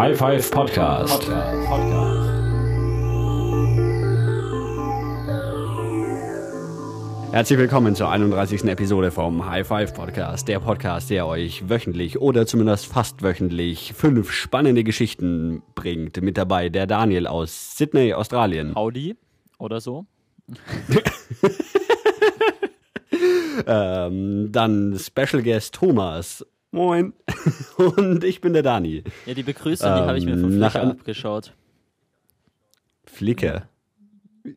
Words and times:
High 0.00 0.16
Five 0.16 0.50
Podcast. 0.50 1.28
Herzlich 7.30 7.58
willkommen 7.58 7.94
zur 7.94 8.08
31. 8.08 8.64
Episode 8.64 9.10
vom 9.10 9.44
High 9.44 9.68
Five 9.68 9.92
Podcast, 9.92 10.48
der 10.48 10.60
Podcast, 10.60 11.10
der 11.10 11.26
euch 11.26 11.68
wöchentlich 11.68 12.18
oder 12.18 12.46
zumindest 12.46 12.86
fast 12.86 13.22
wöchentlich 13.22 13.92
fünf 13.92 14.32
spannende 14.32 14.84
Geschichten 14.84 15.62
bringt. 15.74 16.22
Mit 16.22 16.38
dabei 16.38 16.70
der 16.70 16.86
Daniel 16.86 17.26
aus 17.26 17.76
Sydney, 17.76 18.14
Australien. 18.14 18.74
Audi 18.76 19.18
oder 19.58 19.82
so. 19.82 20.06
ähm, 23.66 24.48
dann 24.50 24.98
Special 24.98 25.42
Guest 25.42 25.74
Thomas. 25.74 26.42
Moin. 26.72 27.12
Und 27.76 28.22
ich 28.24 28.40
bin 28.40 28.52
der 28.52 28.62
Dani. 28.62 29.02
Ja, 29.26 29.34
die 29.34 29.42
Begrüßung, 29.42 29.88
die 29.94 30.00
habe 30.02 30.18
ich 30.18 30.24
mir 30.24 30.38
von 30.38 30.52
Ähm, 30.52 30.58
Flickr 30.60 30.82
abgeschaut. 30.82 31.52
Flickr. 33.06 33.62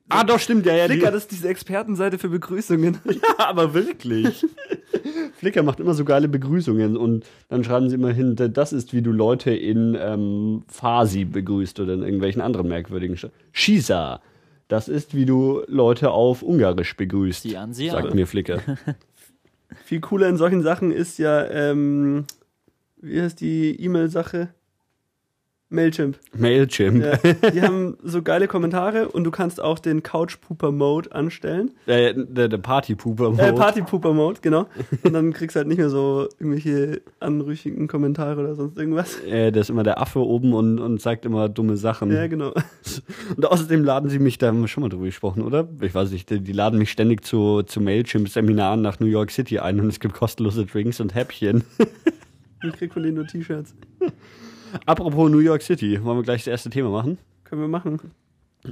Ah, 0.10 0.24
doch, 0.24 0.40
stimmt, 0.40 0.66
ja, 0.66 0.76
ja. 0.76 0.88
die- 0.88 0.94
Flickr, 0.94 1.12
das 1.12 1.24
ist 1.24 1.32
diese 1.32 1.50
Expertenseite 1.50 2.18
für 2.18 2.30
Begrüßungen. 2.30 3.00
Ja, 3.06 3.48
aber 3.50 3.74
wirklich. 3.74 4.46
Flickr 5.38 5.64
macht 5.64 5.80
immer 5.80 5.94
so 5.94 6.06
geile 6.06 6.28
Begrüßungen 6.30 6.96
und 6.96 7.26
dann 7.50 7.64
schreiben 7.64 7.90
sie 7.90 7.96
immer 7.96 8.12
hin, 8.14 8.36
das 8.36 8.72
ist, 8.74 8.94
wie 8.94 9.02
du 9.02 9.12
Leute 9.12 9.52
in 9.52 9.98
ähm, 10.00 10.64
Farsi 10.68 11.26
begrüßt 11.26 11.80
oder 11.80 11.94
in 11.96 12.04
irgendwelchen 12.04 12.42
anderen 12.42 12.68
merkwürdigen 12.70 13.18
Sch 13.18 13.28
Shisa. 13.52 14.22
Das 14.70 14.88
ist, 14.88 15.14
wie 15.14 15.26
du 15.26 15.64
Leute 15.68 16.12
auf 16.12 16.42
Ungarisch 16.44 16.96
begrüßt. 16.96 17.44
Die 17.44 17.58
Ansi, 17.58 17.90
sagt 17.90 18.06
aber- 18.06 18.16
mir 18.16 18.26
Flickr. 18.28 18.62
Viel 19.84 20.02
cooler 20.02 20.30
in 20.30 20.38
solchen 20.38 20.62
Sachen 20.62 20.92
ist 20.92 21.18
ja, 21.18 21.46
ähm, 21.50 22.26
wie 22.98 23.22
heißt 23.22 23.40
die 23.40 23.80
E-Mail-Sache? 23.82 24.54
Mailchimp. 25.74 26.20
Mailchimp. 26.38 27.04
Ja, 27.04 27.50
die 27.50 27.62
haben 27.62 27.98
so 28.04 28.22
geile 28.22 28.48
Kommentare 28.48 29.10
und 29.10 29.24
du 29.24 29.32
kannst 29.32 29.60
auch 29.60 29.80
den 29.80 30.04
Couch-Pooper-Mode 30.04 31.14
anstellen. 31.14 31.72
Äh, 31.88 32.14
der, 32.16 32.48
der 32.48 32.58
Partypooper. 32.60 33.34
Äh, 33.40 33.54
Party-Pooper-Mode, 33.54 34.40
genau. 34.42 34.68
Und 35.04 35.14
dann 35.14 35.34
kriegst 35.34 35.56
du 35.56 35.60
halt 35.60 35.68
nicht 35.68 35.80
mehr 35.80 35.90
so 35.90 36.30
irgendwelche 36.40 37.02
anrüchigen 37.20 37.88
Kommentare 37.88 38.40
oder 38.42 38.56
sonst 38.56 38.78
irgendwas. 38.78 39.20
äh, 39.24 39.52
der 39.52 39.62
ist 39.62 39.70
immer 39.72 39.84
der 39.84 40.00
Affe 40.00 40.20
oben 40.20 40.54
und, 40.54 40.78
und 40.80 41.02
sagt 41.02 41.26
immer 41.26 41.50
dumme 41.50 41.76
Sachen. 41.76 42.12
Ja, 42.12 42.28
genau. 42.28 42.54
Und 43.36 43.46
außerdem 43.46 43.84
laden 43.84 44.10
sie 44.10 44.20
mich, 44.20 44.38
da 44.38 44.48
haben 44.48 44.62
wir 44.62 44.68
schon 44.68 44.82
mal 44.82 44.90
drüber 44.90 45.06
gesprochen, 45.06 45.42
oder? 45.42 45.68
Ich 45.82 45.96
weiß 45.96 46.12
nicht, 46.12 46.30
die, 46.30 46.40
die 46.40 46.52
laden 46.52 46.78
mich 46.78 46.92
ständig 46.92 47.26
zu, 47.26 47.64
zu 47.64 47.82
Mailchimp-Seminaren 47.82 48.82
nach 48.82 49.00
New 49.00 49.08
York 49.08 49.32
City 49.32 49.60
ein 49.60 49.80
und 49.80 49.88
es 49.88 50.00
gibt 50.00 50.14
kostenlose 50.14 50.66
Drinks 50.66 51.00
und 51.00 51.16
Häppchen. 51.16 51.64
Ich 52.66 52.72
krieg 52.78 52.94
von 52.94 53.04
denen 53.04 53.16
nur 53.16 53.28
T-Shirts. 53.28 53.76
Apropos 54.86 55.30
New 55.30 55.40
York 55.40 55.62
City, 55.62 56.04
wollen 56.04 56.18
wir 56.18 56.24
gleich 56.24 56.42
das 56.42 56.48
erste 56.48 56.70
Thema 56.70 56.90
machen? 56.90 57.18
Können 57.44 57.62
wir 57.62 57.68
machen. 57.68 58.00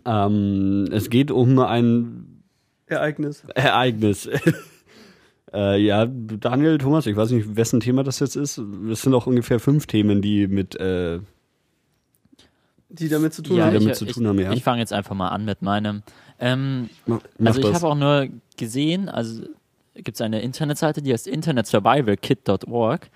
Ähm, 0.06 0.88
es 0.92 1.10
geht 1.10 1.32
um 1.32 1.60
ein 1.60 2.44
Ereignis. 2.88 3.44
Ereignis. 3.56 4.30
äh, 5.54 5.82
ja, 5.82 6.06
Daniel, 6.06 6.78
Thomas, 6.78 7.06
ich 7.06 7.16
weiß 7.16 7.32
nicht, 7.32 7.56
wessen 7.56 7.80
Thema 7.80 8.04
das 8.04 8.20
jetzt 8.20 8.36
ist. 8.36 8.58
Es 8.58 9.02
sind 9.02 9.14
auch 9.14 9.28
ungefähr 9.28 9.60
fünf 9.60 9.88
Themen, 9.88 10.22
die 10.22 10.48
mit 10.48 10.76
äh, 10.76 11.20
Die 12.90 13.10
damit 13.10 13.34
zu 13.34 13.42
tun 13.42 13.58
Ja, 13.58 13.66
haben. 13.66 13.74
damit 13.76 13.92
ich, 13.92 13.98
zu 13.98 14.06
ich, 14.06 14.14
tun 14.14 14.28
haben, 14.28 14.40
ja. 14.40 14.52
ich 14.52 14.64
fange 14.64 14.80
jetzt 14.80 14.94
einfach 14.94 15.16
mal 15.16 15.30
an 15.30 15.46
mit 15.46 15.62
meinem. 15.62 16.04
Ähm, 16.40 16.90
mach 17.06 17.22
also 17.44 17.62
ich 17.62 17.74
habe 17.74 17.88
auch 17.88 17.96
nur 17.96 18.28
gesehen, 18.58 19.08
also 19.10 19.44
gibt 19.94 20.16
es 20.16 20.22
eine 20.22 20.42
Internetseite, 20.42 21.02
die 21.02 21.14
heißt 21.14 21.28
internetsurvivalkit.org 21.28 23.10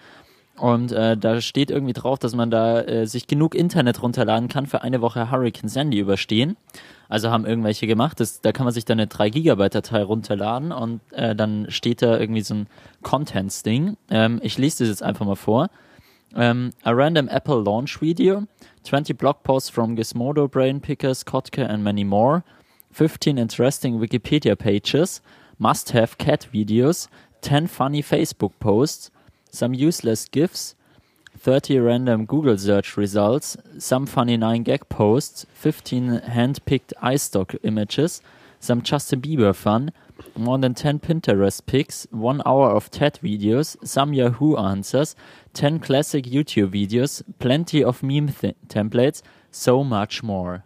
und 0.58 0.92
äh, 0.92 1.18
da 1.18 1.42
steht 1.42 1.70
irgendwie 1.70 1.94
drauf, 1.94 2.18
dass 2.18 2.34
man 2.34 2.50
da 2.50 2.82
äh, 2.82 3.08
sich 3.08 3.28
genug 3.28 3.56
Internet 3.56 4.02
runterladen 4.02 4.48
kann 4.48 4.66
für 4.66 4.82
eine 4.82 5.02
Woche 5.02 5.30
Hurricane 5.30 5.70
Sandy 5.70 6.00
überstehen. 6.00 6.56
Also 7.10 7.30
haben 7.30 7.46
irgendwelche 7.46 7.88
gemacht, 7.88 8.20
das, 8.20 8.42
da 8.42 8.52
kann 8.52 8.64
man 8.64 8.74
sich 8.74 8.86
dann 8.86 9.00
eine 9.00 9.08
3 9.08 9.30
Gigabyte 9.30 9.76
Datei 9.76 10.04
runterladen 10.04 10.72
und 10.72 11.02
äh, 11.12 11.36
dann 11.36 11.68
steht 11.70 12.02
da 12.02 12.18
irgendwie 12.18 12.42
so 12.42 12.56
ein 12.56 12.68
Contents-Ding. 13.04 13.98
Ähm, 14.10 14.40
ich 14.42 14.58
lese 14.58 14.84
das 14.84 14.90
jetzt 14.90 15.04
einfach 15.04 15.26
mal 15.26 15.36
vor. 15.36 15.70
Um, 16.34 16.72
a 16.84 16.92
random 16.92 17.30
Apple 17.30 17.62
launch 17.64 18.02
video, 18.02 18.44
20 18.84 19.18
blog 19.18 19.44
posts 19.44 19.70
from 19.70 19.96
Gizmodo, 19.96 20.50
Brain 20.50 20.82
Pickers, 20.82 21.26
Kotka, 21.26 21.66
and 21.66 21.82
many 21.82 22.04
more, 22.04 22.44
15 22.92 23.38
interesting 23.38 24.02
Wikipedia 24.02 24.58
pages, 24.58 25.22
must 25.58 25.94
have 25.94 26.18
cat 26.18 26.48
videos, 26.52 27.08
10 27.42 27.68
funny 27.68 28.02
Facebook 28.02 28.52
posts, 28.60 29.12
some 29.56 29.74
useless 29.74 30.28
GIFs, 30.28 30.76
30 31.38 31.80
random 31.80 32.26
Google 32.26 32.58
search 32.58 32.98
results, 32.98 33.56
some 33.78 34.06
funny 34.06 34.36
9 34.36 34.64
gag 34.64 34.90
posts, 34.90 35.46
15 35.54 36.20
hand-picked 36.22 36.94
iStock 37.02 37.58
images, 37.64 38.22
some 38.60 38.82
Justin 38.82 39.22
Bieber 39.22 39.56
fun, 39.56 39.92
more 40.36 40.58
than 40.58 40.74
10 40.74 41.00
Pinterest 41.00 41.66
pics, 41.66 42.06
1 42.12 42.42
hour 42.46 42.72
of 42.72 42.92
TED 42.92 43.20
videos, 43.24 43.78
some 43.88 44.14
Yahoo 44.14 44.58
answers, 44.58 45.16
10 45.54 45.80
classic 45.80 46.26
YouTube 46.26 46.72
videos, 46.72 47.24
plenty 47.40 47.82
of 47.82 48.04
meme 48.04 48.30
templates, 48.68 49.22
so 49.52 49.84
much 49.84 50.22
more. 50.22 50.65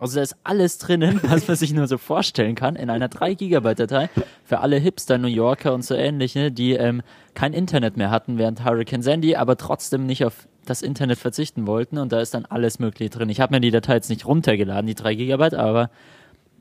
Also 0.00 0.16
da 0.16 0.22
ist 0.22 0.34
alles 0.44 0.78
drinnen, 0.78 1.20
was 1.24 1.46
man 1.46 1.56
sich 1.56 1.72
nur 1.74 1.86
so 1.86 1.98
vorstellen 1.98 2.54
kann, 2.54 2.74
in 2.74 2.88
einer 2.88 3.08
3 3.08 3.34
Gigabyte 3.34 3.80
Datei 3.80 4.08
für 4.44 4.60
alle 4.60 4.76
Hipster, 4.76 5.18
New 5.18 5.28
Yorker 5.28 5.74
und 5.74 5.84
so 5.84 5.94
ähnliche, 5.94 6.50
die 6.50 6.72
ähm, 6.72 7.02
kein 7.34 7.52
Internet 7.52 7.98
mehr 7.98 8.10
hatten 8.10 8.38
während 8.38 8.64
Hurricane 8.64 9.02
Sandy, 9.02 9.36
aber 9.36 9.58
trotzdem 9.58 10.06
nicht 10.06 10.24
auf 10.24 10.48
das 10.64 10.80
Internet 10.82 11.18
verzichten 11.18 11.66
wollten 11.66 11.98
und 11.98 12.12
da 12.12 12.20
ist 12.20 12.32
dann 12.32 12.46
alles 12.46 12.78
mögliche 12.78 13.10
drin. 13.10 13.28
Ich 13.28 13.40
habe 13.40 13.54
mir 13.54 13.60
die 13.60 13.70
Datei 13.70 13.94
jetzt 13.94 14.08
nicht 14.08 14.26
runtergeladen, 14.26 14.86
die 14.86 14.94
3 14.94 15.14
Gigabyte, 15.14 15.54
aber 15.54 15.90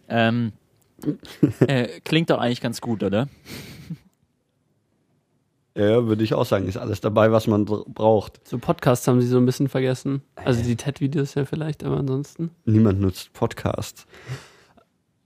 ähm, 0.09 0.51
äh, 1.61 1.87
klingt 2.03 2.29
doch 2.29 2.39
eigentlich 2.39 2.61
ganz 2.61 2.81
gut, 2.81 3.03
oder? 3.03 3.29
Ja, 5.79 6.05
würde 6.07 6.25
ich 6.25 6.33
auch 6.33 6.45
sagen, 6.45 6.67
ist 6.67 6.75
alles 6.75 6.99
dabei, 6.99 7.31
was 7.31 7.47
man 7.47 7.63
braucht. 7.63 8.45
So 8.45 8.57
Podcasts 8.57 9.07
haben 9.07 9.21
sie 9.21 9.27
so 9.27 9.37
ein 9.37 9.45
bisschen 9.45 9.69
vergessen. 9.69 10.21
Also 10.35 10.61
die 10.61 10.75
TED-Videos 10.75 11.35
ja 11.35 11.45
vielleicht, 11.45 11.85
aber 11.85 11.95
ansonsten. 11.95 12.51
Niemand 12.65 12.99
nutzt 12.99 13.31
Podcasts. 13.31 14.05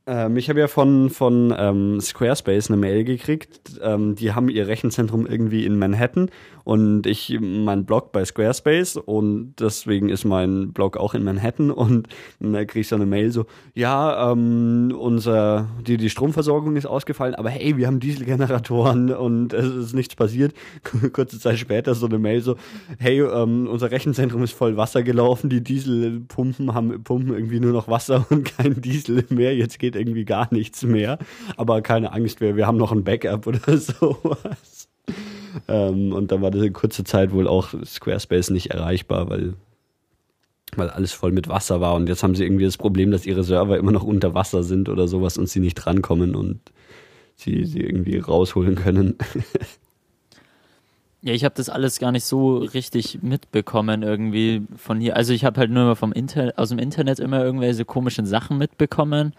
Ähm, 0.06 0.38
ich 0.38 0.50
habe 0.50 0.59
ja 0.59 0.68
von, 0.68 1.09
von 1.09 1.52
ähm, 1.58 2.00
Squarespace 2.00 2.69
eine 2.69 2.78
Mail 2.78 3.03
gekriegt. 3.03 3.80
Ähm, 3.81 4.13
die 4.13 4.34
haben 4.34 4.47
ihr 4.47 4.68
Rechenzentrum 4.68 5.25
irgendwie 5.25 5.66
in 5.66 5.80
Manhattan 5.80 6.30
und 6.63 7.06
ich 7.07 7.38
mein 7.41 7.85
Blog 7.85 8.12
bei 8.12 8.24
Squarespace 8.24 8.97
und 8.97 9.56
deswegen 9.59 10.09
ist 10.09 10.25
mein 10.25 10.72
Blog 10.74 10.97
auch 10.97 11.13
in 11.13 11.24
Manhattan 11.24 11.72
und 11.72 12.07
da 12.40 12.66
krieg 12.66 12.81
ich 12.81 12.88
so 12.88 12.96
eine 12.96 13.06
Mail 13.06 13.31
so, 13.31 13.46
ja, 13.74 14.31
ähm, 14.31 14.94
unser, 14.97 15.69
die, 15.85 15.97
die 15.97 16.09
Stromversorgung 16.09 16.75
ist 16.75 16.85
ausgefallen, 16.85 17.35
aber 17.35 17.50
hey, 17.50 17.78
wir 17.78 17.88
haben 17.88 18.00
Dieselgeneratoren 18.00 19.12
und 19.12 19.53
es 19.53 19.74
ist 19.75 19.94
nichts 19.94 20.16
passiert. 20.16 20.53
Kurze 21.13 21.40
Zeit 21.40 21.59
später 21.59 21.96
so 21.96 22.06
eine 22.06 22.19
Mail 22.19 22.41
so, 22.41 22.56
hey, 23.00 23.22
ähm, 23.22 23.68
unser 23.68 23.91
Rechenzentrum 23.91 24.44
ist 24.44 24.53
voll 24.53 24.78
Wasser 24.78 25.03
gelaufen, 25.03 25.50
die 25.50 25.63
Dieselpumpen 25.63 26.74
haben 26.74 27.03
pumpen 27.03 27.34
irgendwie 27.34 27.59
nur 27.59 27.74
noch 27.74 27.88
Wasser 27.88 28.25
und 28.30 28.45
kein 28.57 28.81
Diesel 28.81 29.25
mehr, 29.30 29.56
jetzt 29.56 29.80
geht 29.80 29.95
irgendwie 29.95 30.25
gar 30.25 30.47
nichts 30.53 30.84
mehr. 30.84 31.18
Aber 31.57 31.81
keine 31.81 32.13
Angst, 32.13 32.41
wir, 32.41 32.56
wir 32.56 32.68
haben 32.68 32.78
noch 32.78 32.91
ein 32.91 33.03
Backup 33.03 33.47
oder 33.47 33.78
sowas. 33.78 34.90
Ähm, 35.68 36.14
und 36.14 36.31
dann 36.31 36.41
war 36.41 36.52
das 36.52 36.62
in 36.62 36.74
kurzer 36.74 37.06
Zeit 37.06 37.31
wohl 37.31 37.47
auch 37.47 37.74
Squarespace 37.86 38.50
nicht 38.50 38.72
erreichbar, 38.72 39.30
weil, 39.30 39.53
weil 40.75 40.90
alles 40.90 41.12
voll 41.12 41.31
mit 41.31 41.47
Wasser 41.47 41.81
war. 41.81 41.96
Und 41.96 42.09
jetzt 42.09 42.24
haben 42.24 42.36
sie 42.36 42.44
irgendwie 42.44 42.66
das 42.66 42.78
Problem, 42.78 43.12
dass 43.12 43.25
ihre 43.25 43.44
Server 43.44 43.78
immer 43.78 43.92
noch 43.92 44.03
unter 44.03 44.34
Wasser 44.34 44.63
sind 44.63 44.90
oder 44.90 45.08
sowas 45.08 45.38
und 45.38 45.50
sie 45.50 45.59
nicht 45.59 45.75
drankommen 45.75 46.36
und 46.36 46.59
sie, 47.36 47.66
sie 47.66 47.81
irgendwie 47.81 48.18
rausholen 48.18 48.75
können. 48.75 49.16
Ja, 51.25 51.31
ich 51.31 51.46
habe 51.46 51.56
das 51.56 51.69
alles 51.69 52.00
gar 52.00 52.12
nicht 52.12 52.25
so 52.25 52.58
richtig 52.58 53.19
mitbekommen 53.22 54.04
irgendwie 54.04 54.63
von 54.75 55.00
hier. 55.00 55.16
Also 55.16 55.31
ich 55.31 55.45
habe 55.45 55.57
halt 55.57 55.72
nur 55.72 55.83
immer 55.83 55.95
vom 55.95 56.12
Inter 56.12 56.51
aus 56.57 56.68
dem 56.68 56.80
Internet 56.80 57.19
immer 57.19 57.42
irgendwelche 57.42 57.86
komischen 57.86 58.25
Sachen 58.25 58.57
mitbekommen, 58.57 59.31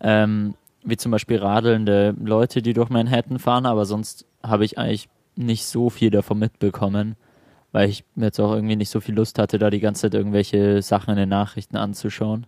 ähm, 0.00 0.54
wie 0.84 0.96
zum 0.96 1.12
Beispiel 1.12 1.36
radelnde 1.36 2.14
Leute, 2.18 2.62
die 2.62 2.72
durch 2.72 2.88
Manhattan 2.88 3.38
fahren, 3.38 3.66
aber 3.66 3.84
sonst 3.84 4.24
habe 4.42 4.64
ich 4.64 4.78
eigentlich 4.78 5.10
nicht 5.38 5.64
so 5.64 5.88
viel 5.90 6.10
davon 6.10 6.38
mitbekommen, 6.38 7.16
weil 7.72 7.88
ich 7.88 8.04
jetzt 8.16 8.40
auch 8.40 8.52
irgendwie 8.54 8.76
nicht 8.76 8.90
so 8.90 9.00
viel 9.00 9.14
Lust 9.14 9.38
hatte, 9.38 9.58
da 9.58 9.70
die 9.70 9.80
ganze 9.80 10.02
Zeit 10.02 10.14
irgendwelche 10.14 10.82
Sachen 10.82 11.10
in 11.10 11.16
den 11.16 11.28
Nachrichten 11.28 11.76
anzuschauen. 11.76 12.46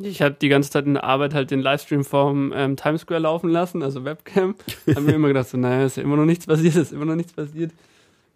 Ich 0.00 0.22
habe 0.22 0.36
die 0.40 0.48
ganze 0.48 0.70
Zeit 0.70 0.86
in 0.86 0.94
der 0.94 1.02
Arbeit 1.04 1.34
halt 1.34 1.50
den 1.50 1.60
Livestream 1.60 2.04
vom 2.04 2.52
ähm, 2.54 2.76
Times 2.76 3.00
Square 3.00 3.20
laufen 3.20 3.50
lassen, 3.50 3.82
also 3.82 4.04
Webcam. 4.04 4.54
Haben 4.94 5.06
mir 5.06 5.14
immer 5.14 5.28
gedacht, 5.28 5.48
so, 5.48 5.56
naja, 5.58 5.84
ist 5.86 5.96
ja 5.96 6.04
immer 6.04 6.16
noch 6.16 6.24
nichts 6.24 6.46
passiert, 6.46 6.76
ist 6.76 6.92
immer 6.92 7.04
noch 7.04 7.16
nichts 7.16 7.32
passiert. 7.32 7.72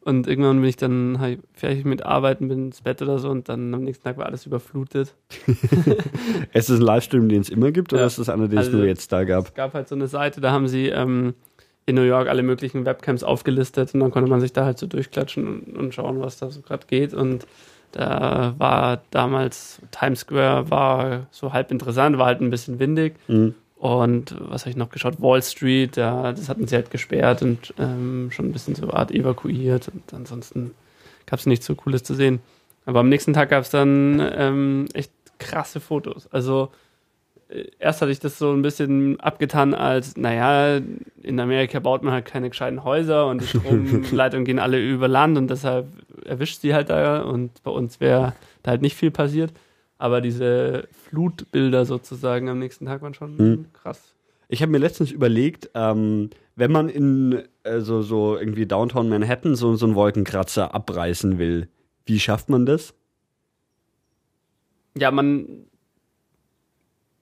Und 0.04 0.26
irgendwann 0.26 0.56
bin 0.60 0.68
ich 0.68 0.74
dann 0.76 1.20
halt 1.20 1.38
fertig 1.52 1.84
mit 1.84 2.04
Arbeiten, 2.04 2.48
bin 2.48 2.66
ins 2.66 2.80
Bett 2.80 3.00
oder 3.00 3.20
so 3.20 3.30
und 3.30 3.48
dann 3.48 3.72
am 3.72 3.84
nächsten 3.84 4.02
Tag 4.02 4.16
war 4.16 4.26
alles 4.26 4.44
überflutet. 4.46 5.14
Ist 6.52 6.68
es 6.70 6.80
ein 6.80 6.82
Livestream, 6.84 7.28
den 7.28 7.40
es 7.42 7.48
immer 7.48 7.70
gibt, 7.70 7.92
oder 7.92 8.02
Ja. 8.02 8.06
ist 8.08 8.18
das 8.18 8.28
einer, 8.28 8.48
den 8.48 8.58
es 8.58 8.66
Also- 8.66 8.78
nur 8.78 8.86
jetzt 8.88 9.12
da 9.12 9.22
gab? 9.22 9.46
Es 9.46 9.54
gab 9.54 9.74
halt 9.74 9.88
so 9.88 9.94
eine 9.94 10.08
Seite, 10.08 10.40
da 10.40 10.50
haben 10.50 10.66
sie 10.66 10.88
ähm, 10.88 11.34
in 11.86 11.96
New 11.96 12.02
York 12.02 12.28
alle 12.28 12.42
möglichen 12.42 12.84
Webcams 12.84 13.24
aufgelistet 13.24 13.94
und 13.94 14.00
dann 14.00 14.10
konnte 14.10 14.30
man 14.30 14.40
sich 14.40 14.52
da 14.52 14.64
halt 14.64 14.78
so 14.78 14.86
durchklatschen 14.86 15.46
und, 15.46 15.76
und 15.76 15.94
schauen, 15.94 16.20
was 16.20 16.38
da 16.38 16.50
so 16.50 16.60
gerade 16.60 16.86
geht. 16.86 17.12
Und 17.14 17.46
da 17.92 18.54
war 18.58 19.02
damals 19.10 19.80
Times 19.90 20.20
Square 20.20 20.70
war 20.70 21.26
so 21.30 21.52
halb 21.52 21.70
interessant, 21.70 22.18
war 22.18 22.26
halt 22.26 22.40
ein 22.40 22.50
bisschen 22.50 22.78
windig. 22.78 23.14
Mhm. 23.28 23.54
Und 23.76 24.36
was 24.38 24.62
habe 24.62 24.70
ich 24.70 24.76
noch 24.76 24.90
geschaut? 24.90 25.20
Wall 25.20 25.42
Street, 25.42 25.96
ja, 25.96 26.30
das 26.32 26.48
hatten 26.48 26.68
sie 26.68 26.76
halt 26.76 26.92
gesperrt 26.92 27.42
und 27.42 27.74
ähm, 27.78 28.30
schon 28.30 28.46
ein 28.46 28.52
bisschen 28.52 28.76
so 28.76 28.90
Art 28.90 29.10
evakuiert. 29.10 29.88
Und 29.88 30.14
ansonsten 30.14 30.70
gab 31.26 31.40
es 31.40 31.46
nichts 31.46 31.66
so 31.66 31.74
Cooles 31.74 32.04
zu 32.04 32.14
sehen. 32.14 32.38
Aber 32.86 33.00
am 33.00 33.08
nächsten 33.08 33.32
Tag 33.32 33.50
gab 33.50 33.62
es 33.62 33.70
dann 33.70 34.22
ähm, 34.36 34.86
echt 34.94 35.10
krasse 35.38 35.80
Fotos. 35.80 36.28
Also 36.32 36.70
erst 37.78 38.00
hatte 38.02 38.12
ich 38.12 38.20
das 38.20 38.38
so 38.38 38.52
ein 38.52 38.62
bisschen 38.62 39.20
abgetan 39.20 39.74
als, 39.74 40.16
naja, 40.16 40.80
in 41.22 41.40
Amerika 41.40 41.80
baut 41.80 42.02
man 42.02 42.12
halt 42.12 42.24
keine 42.24 42.48
gescheiten 42.48 42.84
Häuser 42.84 43.26
und 43.28 43.42
die 43.42 43.46
Stromleitungen 43.58 44.44
gehen 44.44 44.58
alle 44.58 44.78
über 44.82 45.08
Land 45.08 45.36
und 45.38 45.48
deshalb 45.48 45.86
erwischt 46.24 46.60
sie 46.60 46.74
halt 46.74 46.90
da 46.90 47.22
und 47.22 47.62
bei 47.62 47.70
uns 47.70 48.00
wäre 48.00 48.32
da 48.62 48.70
halt 48.72 48.82
nicht 48.82 48.96
viel 48.96 49.10
passiert. 49.10 49.52
Aber 49.98 50.20
diese 50.20 50.88
Flutbilder 51.08 51.84
sozusagen 51.84 52.48
am 52.48 52.58
nächsten 52.58 52.86
Tag 52.86 53.02
waren 53.02 53.14
schon 53.14 53.38
Hm. 53.38 53.66
krass. 53.72 54.14
Ich 54.48 54.60
habe 54.60 54.72
mir 54.72 54.78
letztens 54.78 55.10
überlegt, 55.10 55.70
ähm, 55.74 56.30
wenn 56.56 56.72
man 56.72 56.88
in 56.88 57.42
äh, 57.62 57.80
so, 57.80 58.02
so 58.02 58.36
irgendwie 58.36 58.66
Downtown 58.66 59.08
Manhattan 59.08 59.54
so, 59.54 59.76
so 59.76 59.86
einen 59.86 59.94
Wolkenkratzer 59.94 60.74
abreißen 60.74 61.38
will, 61.38 61.68
wie 62.04 62.18
schafft 62.18 62.48
man 62.48 62.66
das? 62.66 62.94
Ja, 64.98 65.10
man, 65.10 65.66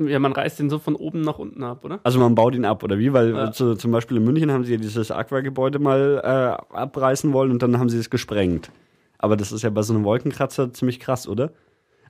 ja, 0.09 0.19
man 0.19 0.33
reißt 0.33 0.59
den 0.59 0.71
so 0.71 0.79
von 0.79 0.97
oben 0.97 1.21
nach 1.21 1.39
unten 1.39 1.63
ab, 1.63 1.85
oder? 1.85 2.01
Also 2.03 2.19
man 2.19 2.35
baut 2.35 2.55
ihn 2.55 2.65
ab, 2.65 2.83
oder 2.83 2.99
wie? 2.99 3.13
Weil 3.13 3.35
Ja. 3.35 3.53
zu, 3.53 3.75
zum 3.75 3.91
Beispiel 3.91 4.17
in 4.17 4.25
München 4.25 4.51
haben 4.53 4.65
sie 4.65 4.73
ja 4.73 4.79
dieses 4.79 5.11
Aqua-Gebäude 5.11 5.79
mal 5.79 6.21
äh, 6.73 6.77
abreißen 6.77 7.33
wollen 7.33 7.51
und 7.51 7.63
dann 7.63 7.79
haben 7.79 7.89
sie 7.89 7.99
es 7.99 8.11
gesprengt. 8.11 8.71
Aber 9.19 9.37
das 9.37 9.53
ist 9.53 9.63
ja 9.63 9.71
bei 9.71 9.83
so 9.83 9.93
einem 9.95 10.05
Wolkenkratzer 10.05 10.73
ziemlich 10.73 11.01
krass, 11.01 11.29
oder? 11.29 11.53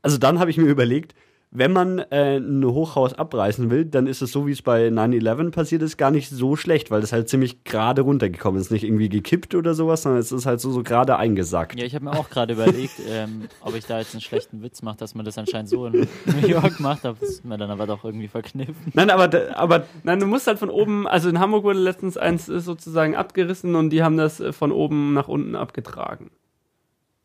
Also 0.03 0.19
dann 0.19 0.39
habe 0.39 0.51
ich 0.51 0.57
mir 0.57 0.67
überlegt, 0.69 1.15
wenn 1.53 1.73
man 1.73 1.99
äh, 1.99 2.37
ein 2.37 2.65
Hochhaus 2.65 3.13
abreißen 3.13 3.71
will, 3.71 3.85
dann 3.85 4.07
ist 4.07 4.23
es 4.23 4.31
so, 4.31 4.47
wie 4.47 4.53
es 4.53 4.63
bei 4.63 4.87
9-11 4.87 5.51
passiert 5.51 5.83
ist, 5.83 5.97
gar 5.97 6.13
nicht 6.13 6.29
so 6.31 6.55
schlecht, 6.55 6.93
weil 6.93 7.01
das 7.01 7.13
halt 7.13 7.29
ziemlich 7.29 7.65
gerade 7.65 8.03
runtergekommen 8.03 8.61
ist. 8.61 8.71
Nicht 8.71 8.85
irgendwie 8.85 9.09
gekippt 9.09 9.57
oder 9.57 9.75
sowas, 9.75 10.03
sondern 10.05 10.21
es 10.21 10.31
ist 10.31 10.47
halt 10.47 10.61
so, 10.61 10.71
so 10.71 10.85
gerade 10.85 11.17
eingesackt. 11.17 11.77
Ja, 11.77 11.85
ich 11.85 11.97
habe 11.97 12.05
mir 12.05 12.13
auch 12.13 12.31
gerade 12.31 12.53
überlegt, 12.53 12.95
ähm, 13.09 13.49
ob 13.63 13.75
ich 13.75 13.85
da 13.85 13.99
jetzt 13.99 14.15
einen 14.15 14.21
schlechten 14.21 14.63
Witz 14.63 14.83
mache, 14.83 14.99
dass 14.99 15.17
man 15.17 15.25
das 15.25 15.39
anscheinend 15.39 15.69
so 15.71 15.87
in 15.87 16.07
New 16.41 16.47
York 16.47 16.79
macht, 16.79 17.05
aber 17.05 17.17
das 17.21 17.29
ist 17.31 17.45
mir 17.45 17.59
dann 17.59 17.71
aber 17.73 17.89
doch 17.89 18.05
irgendwie 18.05 18.29
verkniffen. 18.29 18.77
Nein, 18.95 19.11
aber, 19.11 19.29
aber 19.59 19.87
Nein, 20.05 20.21
du 20.21 20.27
musst 20.27 20.47
halt 20.47 20.61
von 20.61 20.71
oben, 20.71 21.09
also 21.09 21.29
in 21.29 21.41
Hamburg 21.41 21.65
wurde 21.65 21.81
letztens 21.81 22.17
eins 22.17 22.49
äh, 22.49 22.61
sozusagen 22.61 23.17
abgerissen 23.17 23.75
und 23.75 23.91
die 23.91 24.05
haben 24.05 24.17
das 24.17 24.39
äh, 24.39 24.53
von 24.53 24.71
oben 24.71 25.15
nach 25.15 25.27
unten 25.27 25.57
abgetragen. 25.57 26.31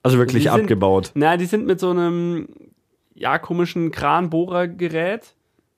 also 0.02 0.18
wirklich 0.18 0.46
sind- 0.46 0.52
abgebaut. 0.62 1.12
Na, 1.14 1.38
die 1.38 1.46
sind 1.46 1.68
mit 1.68 1.80
so 1.80 1.92
einem, 1.92 2.48
ja, 3.16 3.40
komischen 3.40 3.92
Kranbohrergerät 3.92 5.34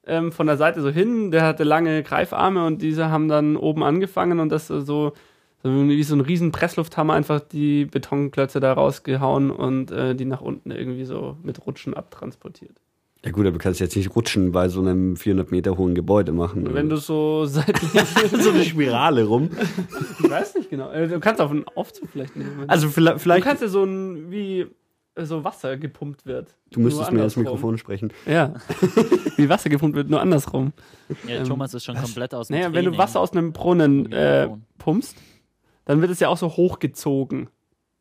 ähm, 0.06 0.32
von 0.32 0.48
der 0.48 0.58
Seite 0.58 0.82
so 0.82 0.90
hin. 0.90 1.32
Der 1.32 1.44
hatte 1.44 1.64
lange 1.64 2.04
Greifarme 2.04 2.66
und 2.66 2.82
diese 2.82 3.10
haben 3.10 3.28
dann 3.28 3.56
oben 3.56 3.84
angefangen 3.84 4.40
und 4.40 4.50
das 4.50 4.68
so, 4.68 4.82
so 4.82 5.14
wie 5.64 6.04
so 6.04 6.16
ein 6.16 6.22
riesen 6.22 6.52
Presslufthammer 6.52 7.14
einfach 7.14 7.40
die 7.40 7.86
Betonklötze 7.86 8.60
da 8.60 8.74
rausgehauen 8.74 9.52
und 9.52 9.92
äh, 9.92 10.16
die 10.16 10.26
nach 10.26 10.42
unten 10.42 10.72
irgendwie 10.72 11.06
so 11.06 11.38
mit 11.44 11.66
Rutschen 11.66 11.94
abtransportiert. 11.94 12.82
Ja 13.26 13.32
gut, 13.32 13.46
aber 13.46 13.58
du 13.58 13.64
kannst 13.64 13.80
jetzt 13.80 13.96
nicht 13.96 14.16
rutschen 14.16 14.52
bei 14.52 14.70
so 14.70 14.80
einem 14.80 15.16
400 15.16 15.52
Meter 15.52 15.78
hohen 15.78 15.96
Gebäude 15.96 16.32
machen. 16.32 16.74
Wenn 16.74 16.88
du 16.88 16.98
so 16.98 17.46
seitlich, 17.46 17.92
so 18.40 18.52
eine 18.52 18.64
Spirale 18.64 19.26
rum. 19.26 19.50
ich 20.24 20.30
weiß 20.30 20.56
nicht 20.56 20.70
genau, 20.70 20.92
äh, 20.92 21.08
du 21.08 21.20
kannst 21.20 21.42
auf 21.42 21.52
einen 21.52 21.66
Aufzug 21.76 22.10
vielleicht 22.12 22.36
nehmen. 22.36 22.66
Also 22.68 22.90
vielleicht, 22.90 23.26
du 23.26 23.42
kannst 23.42 23.62
ja 23.62 23.68
so 23.68 23.84
ein, 23.84 24.32
wie 24.32 24.68
so 25.26 25.44
Wasser 25.44 25.78
gepumpt 25.78 26.26
wird. 26.26 26.56
du 26.72 26.80
müsstest 26.80 27.12
mir 27.12 27.24
ins. 27.24 27.36
Mikrofon 27.36 27.78
sprechen. 27.78 28.12
Ja. 28.26 28.54
wie 29.38 29.50
Wasser 29.50 29.70
gepumpt 29.70 29.96
wird, 29.96 30.10
nur 30.10 30.22
andersrum. 30.22 30.74
Ja, 31.28 31.44
Thomas 31.44 31.74
ist 31.74 31.86
schon 31.86 31.96
komplett 31.96 32.34
aus 32.34 32.48
dem 32.48 32.56
Naja, 32.58 32.66
wenn 32.68 32.86
du 32.86 32.92
Training. 32.92 32.98
Wasser 33.00 33.20
aus 33.20 33.32
einem 33.32 33.54
Brunnen 33.54 34.12
äh, 34.12 34.50
pumpst, 34.78 35.18
dann 35.86 36.02
wird 36.02 36.12
es 36.12 36.20
ja 36.20 36.30
auch 36.30 36.38
so 36.38 36.50
hochgezogen. 36.50 37.50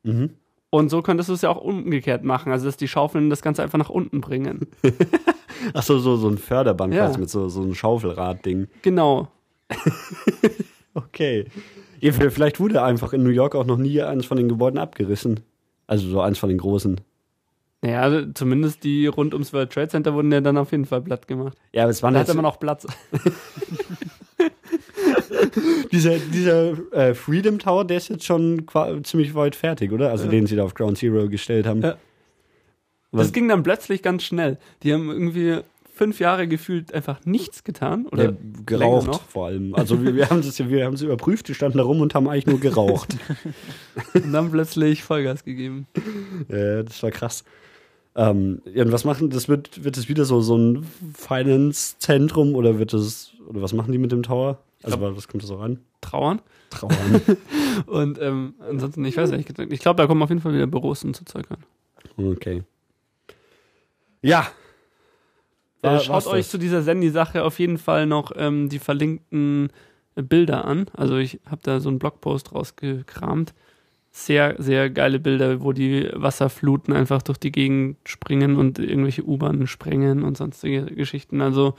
Mhm. 0.02 0.30
Und 0.70 0.90
so 0.90 1.00
könntest 1.00 1.28
du 1.28 1.32
es 1.34 1.42
ja 1.42 1.48
auch 1.50 1.60
umgekehrt 1.60 2.24
machen, 2.24 2.52
also 2.52 2.66
dass 2.66 2.76
die 2.76 2.88
Schaufeln 2.88 3.30
das 3.30 3.40
Ganze 3.40 3.62
einfach 3.62 3.78
nach 3.78 3.88
unten 3.90 4.20
bringen. 4.20 4.66
Ach 5.74 5.82
so, 5.82 5.98
so, 5.98 6.16
so 6.16 6.28
ein 6.28 6.38
Förderband 6.38 6.92
Ja. 6.92 7.06
quasi 7.06 7.20
mit 7.20 7.30
so, 7.30 7.48
so 7.48 7.62
einem 7.62 7.74
Schaufelrad-Ding. 7.74 8.68
Genau. 8.82 9.28
Okay. 10.94 11.44
Vielleicht 12.00 12.58
wurde 12.58 12.82
einfach 12.82 13.12
in 13.12 13.22
New 13.22 13.30
York 13.30 13.54
auch 13.54 13.66
noch 13.66 13.76
nie 13.76 14.00
eins 14.00 14.24
von 14.24 14.36
den 14.38 14.48
Gebäuden 14.48 14.78
abgerissen. 14.78 15.40
Also 15.86 16.08
so 16.08 16.20
eins 16.20 16.38
von 16.38 16.48
den 16.48 16.58
großen. 16.58 17.00
Naja, 17.82 18.00
also 18.00 18.32
zumindest 18.32 18.84
die 18.84 19.06
rund 19.06 19.34
ums 19.34 19.52
World 19.52 19.70
Trade 19.70 19.88
Center 19.88 20.14
wurden 20.14 20.32
ja 20.32 20.40
dann 20.40 20.56
auf 20.56 20.72
jeden 20.72 20.86
Fall 20.86 21.02
platt 21.02 21.28
gemacht. 21.28 21.58
Ja, 21.72 21.82
aber 21.82 21.90
es 21.90 22.02
waren 22.02 22.14
Da 22.14 22.20
hatte 22.20 22.34
man 22.34 22.46
auch 22.46 22.58
Platz. 22.58 22.86
dieser, 25.92 26.18
dieser 26.18 26.92
äh, 26.92 27.14
Freedom 27.14 27.58
Tower, 27.58 27.84
der 27.84 27.98
ist 27.98 28.08
jetzt 28.08 28.24
schon 28.24 28.66
ziemlich 29.04 29.34
weit 29.34 29.54
fertig, 29.54 29.92
oder? 29.92 30.10
Also 30.10 30.28
den 30.28 30.46
sie 30.46 30.56
da 30.56 30.64
auf 30.64 30.74
Ground 30.74 30.98
Zero 30.98 31.28
gestellt 31.28 31.66
haben. 31.66 31.82
Ja. 31.82 31.96
Das 33.12 33.32
ging 33.32 33.48
dann 33.48 33.62
plötzlich 33.62 34.02
ganz 34.02 34.24
schnell. 34.24 34.58
Die 34.82 34.92
haben 34.92 35.10
irgendwie 35.10 35.60
fünf 35.96 36.20
Jahre 36.20 36.46
gefühlt 36.46 36.92
einfach 36.92 37.24
nichts 37.24 37.64
getan. 37.64 38.06
Oder 38.06 38.24
Ja, 38.24 38.32
geraucht 38.66 39.20
vor 39.28 39.46
allem. 39.46 39.74
Also 39.74 40.02
wir, 40.04 40.14
wir 40.14 40.28
haben 40.28 40.40
es 40.40 40.58
wir 40.58 40.84
haben 40.84 40.92
es 40.94 41.00
überprüft, 41.02 41.48
die 41.48 41.54
standen 41.54 41.78
da 41.78 41.84
rum 41.84 42.00
und 42.02 42.14
haben 42.14 42.28
eigentlich 42.28 42.46
nur 42.46 42.60
geraucht. 42.60 43.16
Und 44.14 44.30
dann 44.32 44.50
plötzlich 44.50 45.02
Vollgas 45.02 45.42
gegeben. 45.44 45.86
Ja, 46.48 46.82
das 46.82 47.02
war 47.02 47.10
krass. 47.10 47.44
Ähm, 48.14 48.60
ja, 48.74 48.82
und 48.82 48.92
was 48.92 49.04
machen, 49.04 49.28
das 49.30 49.46
wird, 49.48 49.84
wird 49.84 49.96
es 49.98 50.08
wieder 50.08 50.24
so, 50.24 50.40
so 50.40 50.56
ein 50.56 50.86
Finance-Zentrum 51.14 52.54
oder 52.54 52.78
wird 52.78 52.94
es, 52.94 53.32
oder 53.48 53.60
was 53.60 53.72
machen 53.74 53.92
die 53.92 53.98
mit 53.98 54.10
dem 54.12 54.22
Tower? 54.22 54.58
Also, 54.82 54.96
glaub- 54.98 55.16
was 55.16 55.28
kommt 55.28 55.42
da 55.42 55.46
so 55.46 55.56
ran? 55.56 55.80
Trauern. 56.00 56.40
Trauern. 56.70 57.20
Und 57.86 58.18
ähm, 58.20 58.54
ansonsten, 58.70 59.04
ich 59.04 59.16
weiß 59.16 59.30
nicht, 59.32 59.58
ich 59.58 59.80
glaube, 59.80 59.96
da 60.02 60.06
kommen 60.06 60.22
auf 60.22 60.30
jeden 60.30 60.40
Fall 60.40 60.54
wieder 60.54 60.66
Büros 60.66 61.04
und 61.04 61.14
so 61.16 61.24
Zeug 61.24 61.46
an. 61.50 61.58
okay. 62.32 62.62
Ja. 64.22 64.46
Äh, 65.82 65.88
War- 65.88 66.00
schaut 66.00 66.14
war's 66.14 66.26
euch 66.26 66.44
das? 66.44 66.50
zu 66.50 66.58
dieser 66.58 66.82
Sandy-Sache 66.82 67.44
auf 67.44 67.58
jeden 67.58 67.78
Fall 67.78 68.06
noch 68.06 68.32
ähm, 68.36 68.68
die 68.68 68.78
verlinkten 68.78 69.70
äh, 70.14 70.22
Bilder 70.22 70.64
an. 70.64 70.86
Also 70.94 71.16
ich 71.16 71.40
habe 71.48 71.60
da 71.62 71.80
so 71.80 71.88
einen 71.88 71.98
Blogpost 71.98 72.52
rausgekramt. 72.54 73.54
Sehr, 74.10 74.54
sehr 74.58 74.88
geile 74.88 75.18
Bilder, 75.18 75.60
wo 75.62 75.72
die 75.72 76.08
Wasserfluten 76.14 76.94
einfach 76.94 77.20
durch 77.20 77.36
die 77.36 77.52
Gegend 77.52 77.98
springen 78.08 78.56
und 78.56 78.78
irgendwelche 78.78 79.22
U-Bahnen 79.22 79.66
sprengen 79.66 80.22
und 80.22 80.38
sonstige 80.38 80.86
Geschichten. 80.86 81.42
Also 81.42 81.74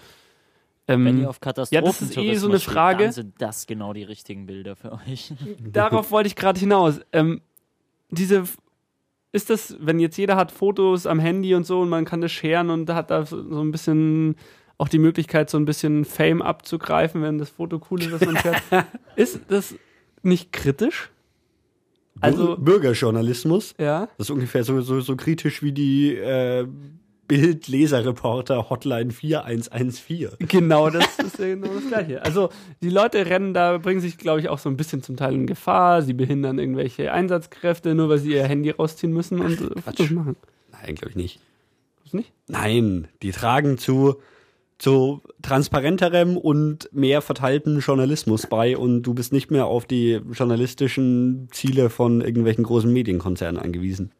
ähm, 0.87 1.03
Wenn 1.05 1.19
ihr 1.21 1.29
auf 1.31 1.39
Katastrophen 1.39 1.83
ja, 1.83 1.91
das 1.91 2.01
ist 2.01 2.17
eh 2.17 2.35
so 2.35 2.47
eine 2.47 2.59
Frage. 2.59 3.05
dann 3.05 3.11
sind 3.13 3.33
das 3.39 3.65
genau 3.65 3.91
die 3.93 4.03
richtigen 4.03 4.45
Bilder 4.45 4.75
für 4.75 4.91
euch. 4.93 5.33
darauf 5.59 6.11
wollte 6.11 6.27
ich 6.27 6.35
gerade 6.35 6.59
hinaus. 6.59 6.99
Ähm, 7.11 7.41
diese 8.11 8.43
ist 9.37 9.49
das, 9.49 9.75
wenn 9.79 9.99
jetzt 9.99 10.17
jeder 10.17 10.35
hat 10.35 10.51
Fotos 10.51 11.05
am 11.07 11.19
Handy 11.19 11.55
und 11.55 11.65
so 11.65 11.79
und 11.81 11.89
man 11.89 12.03
kann 12.05 12.19
das 12.21 12.31
scheren 12.31 12.69
und 12.69 12.89
hat 12.89 13.09
da 13.11 13.25
so 13.25 13.61
ein 13.61 13.71
bisschen 13.71 14.35
auch 14.77 14.89
die 14.89 14.99
Möglichkeit, 14.99 15.49
so 15.49 15.57
ein 15.57 15.65
bisschen 15.65 16.05
Fame 16.05 16.41
abzugreifen, 16.41 17.21
wenn 17.21 17.37
das 17.37 17.49
Foto 17.49 17.81
cool 17.89 18.01
ist, 18.01 18.11
was 18.11 18.21
man 18.25 18.37
schert. 18.37 18.61
ist 19.15 19.39
das 19.47 19.75
nicht 20.23 20.51
kritisch? 20.51 21.09
Also- 22.19 22.53
Bür- 22.55 22.57
Bürgerjournalismus. 22.63 23.73
Ja. 23.79 24.07
Das 24.17 24.27
ist 24.27 24.31
ungefähr 24.31 24.63
so, 24.63 24.81
so, 24.81 24.99
so 25.01 25.15
kritisch 25.15 25.61
wie 25.63 25.71
die 25.71 26.15
äh, 26.15 26.67
Bild-Leserreporter 27.27 28.69
Hotline 28.69 29.11
4114. 29.11 30.47
Genau, 30.47 30.89
das 30.89 31.19
ist 31.19 31.37
genau 31.37 31.67
das 31.67 31.87
Gleiche. 31.87 32.23
Also, 32.23 32.49
die 32.81 32.89
Leute 32.89 33.25
rennen 33.25 33.53
da, 33.53 33.77
bringen 33.77 33.99
sich, 33.99 34.17
glaube 34.17 34.39
ich, 34.39 34.49
auch 34.49 34.59
so 34.59 34.69
ein 34.69 34.77
bisschen 34.77 35.03
zum 35.03 35.17
Teil 35.17 35.33
in 35.33 35.47
Gefahr. 35.47 36.01
Sie 36.01 36.13
behindern 36.13 36.59
irgendwelche 36.59 37.11
Einsatzkräfte, 37.11 37.95
nur 37.95 38.09
weil 38.09 38.19
sie 38.19 38.33
ihr 38.33 38.43
Handy 38.45 38.69
rausziehen 38.71 39.11
müssen 39.11 39.39
und 39.39 39.59
äh, 39.59 39.81
Fotos 39.81 40.09
machen. 40.11 40.35
Nein, 40.71 40.95
glaube 40.95 41.09
ich 41.09 41.15
nicht. 41.15 41.39
Ist 42.05 42.13
nicht? 42.13 42.31
Nein, 42.47 43.07
die 43.21 43.31
tragen 43.31 43.77
zu, 43.77 44.15
zu 44.77 45.21
transparenterem 45.41 46.37
und 46.37 46.89
mehr 46.93 47.21
verteilten 47.21 47.79
Journalismus 47.79 48.47
bei 48.47 48.77
und 48.77 49.03
du 49.03 49.13
bist 49.13 49.33
nicht 49.33 49.51
mehr 49.51 49.65
auf 49.65 49.85
die 49.85 50.21
journalistischen 50.31 51.49
Ziele 51.51 51.89
von 51.89 52.21
irgendwelchen 52.21 52.63
großen 52.63 52.91
Medienkonzernen 52.91 53.61
angewiesen. 53.61 54.11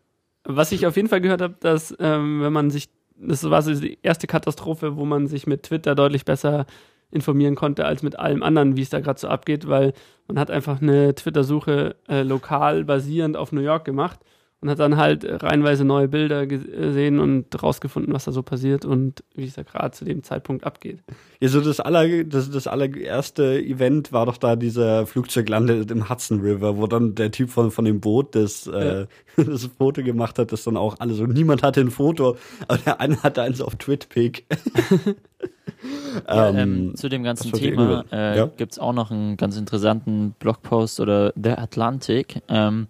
Was 0.43 0.71
ich 0.71 0.85
auf 0.87 0.95
jeden 0.95 1.09
Fall 1.09 1.21
gehört 1.21 1.41
habe, 1.41 1.55
dass 1.59 1.93
ähm, 1.99 2.41
wenn 2.41 2.53
man 2.53 2.71
sich, 2.71 2.89
das 3.19 3.43
war 3.49 3.61
so 3.61 3.73
die 3.73 3.97
erste 4.01 4.27
Katastrophe, 4.27 4.95
wo 4.95 5.05
man 5.05 5.27
sich 5.27 5.47
mit 5.47 5.63
Twitter 5.63 5.95
deutlich 5.95 6.25
besser 6.25 6.65
informieren 7.09 7.55
konnte 7.55 7.85
als 7.85 8.03
mit 8.03 8.19
allem 8.19 8.43
anderen, 8.43 8.75
wie 8.75 8.81
es 8.81 8.89
da 8.89 8.99
gerade 8.99 9.19
so 9.19 9.27
abgeht, 9.27 9.67
weil 9.67 9.93
man 10.27 10.37
hat 10.37 10.51
einfach 10.51 10.81
eine 10.81 11.15
Twitter-Suche 11.15 11.95
äh, 12.09 12.23
lokal 12.23 12.83
basierend 12.83 13.37
auf 13.37 13.51
New 13.51 13.61
York 13.61 13.85
gemacht 13.85 14.19
und 14.59 14.71
hat 14.71 14.79
dann 14.79 14.97
halt 14.97 15.23
reihenweise 15.23 15.85
neue 15.85 16.07
Bilder 16.07 16.47
gesehen 16.47 17.19
und 17.19 17.61
rausgefunden, 17.61 18.11
was 18.13 18.25
da 18.25 18.31
so 18.31 18.41
passiert 18.41 18.85
und 18.85 19.23
wie 19.35 19.45
es 19.45 19.53
da 19.53 19.61
gerade 19.61 19.91
zu 19.91 20.03
dem 20.03 20.23
Zeitpunkt 20.23 20.63
abgeht. 20.63 21.03
Ja, 21.39 21.47
so 21.47 21.61
das, 21.61 21.79
aller, 21.79 22.23
das, 22.23 22.49
das 22.49 22.65
allererste 22.65 23.59
Event 23.59 24.11
war 24.11 24.25
doch 24.25 24.37
da 24.37 24.55
dieser 24.55 25.05
Flugzeug 25.05 25.47
landet 25.49 25.91
im 25.91 26.09
Hudson 26.09 26.41
River, 26.41 26.77
wo 26.77 26.87
dann 26.87 27.13
der 27.13 27.31
Typ 27.31 27.51
von, 27.51 27.69
von 27.69 27.85
dem 27.85 27.99
Boot 27.99 28.33
das, 28.33 28.65
ja. 28.65 29.01
äh, 29.01 29.07
das 29.37 29.69
Foto 29.77 30.01
gemacht 30.01 30.39
hat, 30.39 30.51
das 30.51 30.63
dann 30.63 30.75
auch 30.75 30.95
alle 30.99 31.13
so, 31.13 31.27
niemand 31.27 31.61
hatte 31.61 31.81
ein 31.81 31.91
Foto, 31.91 32.37
aber 32.67 32.79
der 32.79 32.99
eine 32.99 33.21
hatte 33.21 33.43
eins 33.43 33.61
auf 33.61 33.75
Twitpic. 33.75 34.43
ja, 36.27 36.49
ähm, 36.49 36.57
ähm, 36.57 36.95
zu 36.95 37.09
dem 37.09 37.21
ganzen 37.21 37.51
Thema 37.51 38.05
äh, 38.11 38.37
ja? 38.37 38.45
gibt 38.47 38.71
es 38.71 38.79
auch 38.79 38.93
noch 38.93 39.11
einen 39.11 39.37
ganz 39.37 39.55
interessanten 39.55 40.33
Blogpost 40.39 40.99
oder 40.99 41.31
The 41.35 41.51
Atlantic. 41.51 42.41
Ähm, 42.47 42.87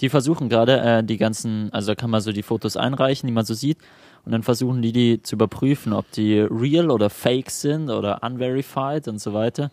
die 0.00 0.08
versuchen 0.08 0.48
gerade 0.48 0.80
äh, 0.80 1.04
die 1.04 1.16
ganzen, 1.16 1.72
also 1.72 1.88
da 1.88 1.94
kann 1.94 2.10
man 2.10 2.20
so 2.20 2.32
die 2.32 2.42
Fotos 2.42 2.76
einreichen, 2.76 3.26
die 3.26 3.32
man 3.32 3.44
so 3.44 3.54
sieht, 3.54 3.78
und 4.24 4.32
dann 4.32 4.42
versuchen 4.42 4.82
die 4.82 4.92
die 4.92 5.22
zu 5.22 5.36
überprüfen, 5.36 5.92
ob 5.92 6.10
die 6.12 6.40
real 6.40 6.90
oder 6.90 7.10
fake 7.10 7.50
sind 7.50 7.90
oder 7.90 8.22
unverified 8.22 9.08
und 9.08 9.18
so 9.18 9.32
weiter. 9.32 9.70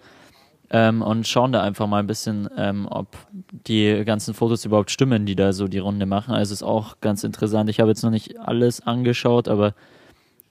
Ähm, 0.69 1.01
und 1.01 1.25
schauen 1.25 1.53
da 1.53 1.61
einfach 1.61 1.87
mal 1.87 1.99
ein 1.99 2.07
bisschen, 2.07 2.49
ähm, 2.57 2.87
ob 2.89 3.07
die 3.51 4.03
ganzen 4.03 4.33
Fotos 4.33 4.65
überhaupt 4.65 4.91
stimmen, 4.91 5.25
die 5.25 5.35
da 5.35 5.53
so 5.53 5.67
die 5.67 5.77
Runde 5.77 6.05
machen. 6.05 6.33
Also 6.33 6.53
ist 6.53 6.63
auch 6.63 6.99
ganz 6.99 7.23
interessant. 7.23 7.69
Ich 7.69 7.79
habe 7.79 7.89
jetzt 7.89 8.03
noch 8.03 8.11
nicht 8.11 8.37
alles 8.39 8.85
angeschaut, 8.85 9.47
aber 9.47 9.73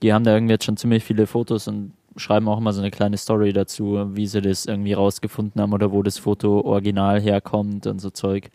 die 0.02 0.12
haben 0.14 0.24
da 0.24 0.34
irgendwie 0.34 0.54
jetzt 0.54 0.64
schon 0.64 0.78
ziemlich 0.78 1.04
viele 1.04 1.26
Fotos 1.26 1.68
und 1.68 1.92
schreiben 2.16 2.48
auch 2.48 2.58
immer 2.58 2.72
so 2.72 2.80
eine 2.80 2.90
kleine 2.90 3.18
Story 3.18 3.52
dazu, 3.52 4.08
wie 4.14 4.26
sie 4.26 4.40
das 4.40 4.64
irgendwie 4.64 4.94
rausgefunden 4.94 5.60
haben 5.60 5.74
oder 5.74 5.92
wo 5.92 6.02
das 6.02 6.18
Foto 6.18 6.62
original 6.62 7.20
herkommt 7.20 7.86
und 7.86 8.00
so 8.00 8.08
Zeug. 8.08 8.50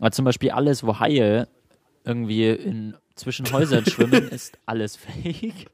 Aber 0.00 0.10
zum 0.10 0.24
Beispiel 0.24 0.50
alles, 0.50 0.84
wo 0.84 0.98
Haie 0.98 1.46
irgendwie 2.04 2.48
in 2.50 2.96
zwischen 3.14 3.50
Häusern 3.52 3.84
schwimmen, 3.86 4.28
ist 4.28 4.58
alles 4.66 4.96
fake. 4.96 5.70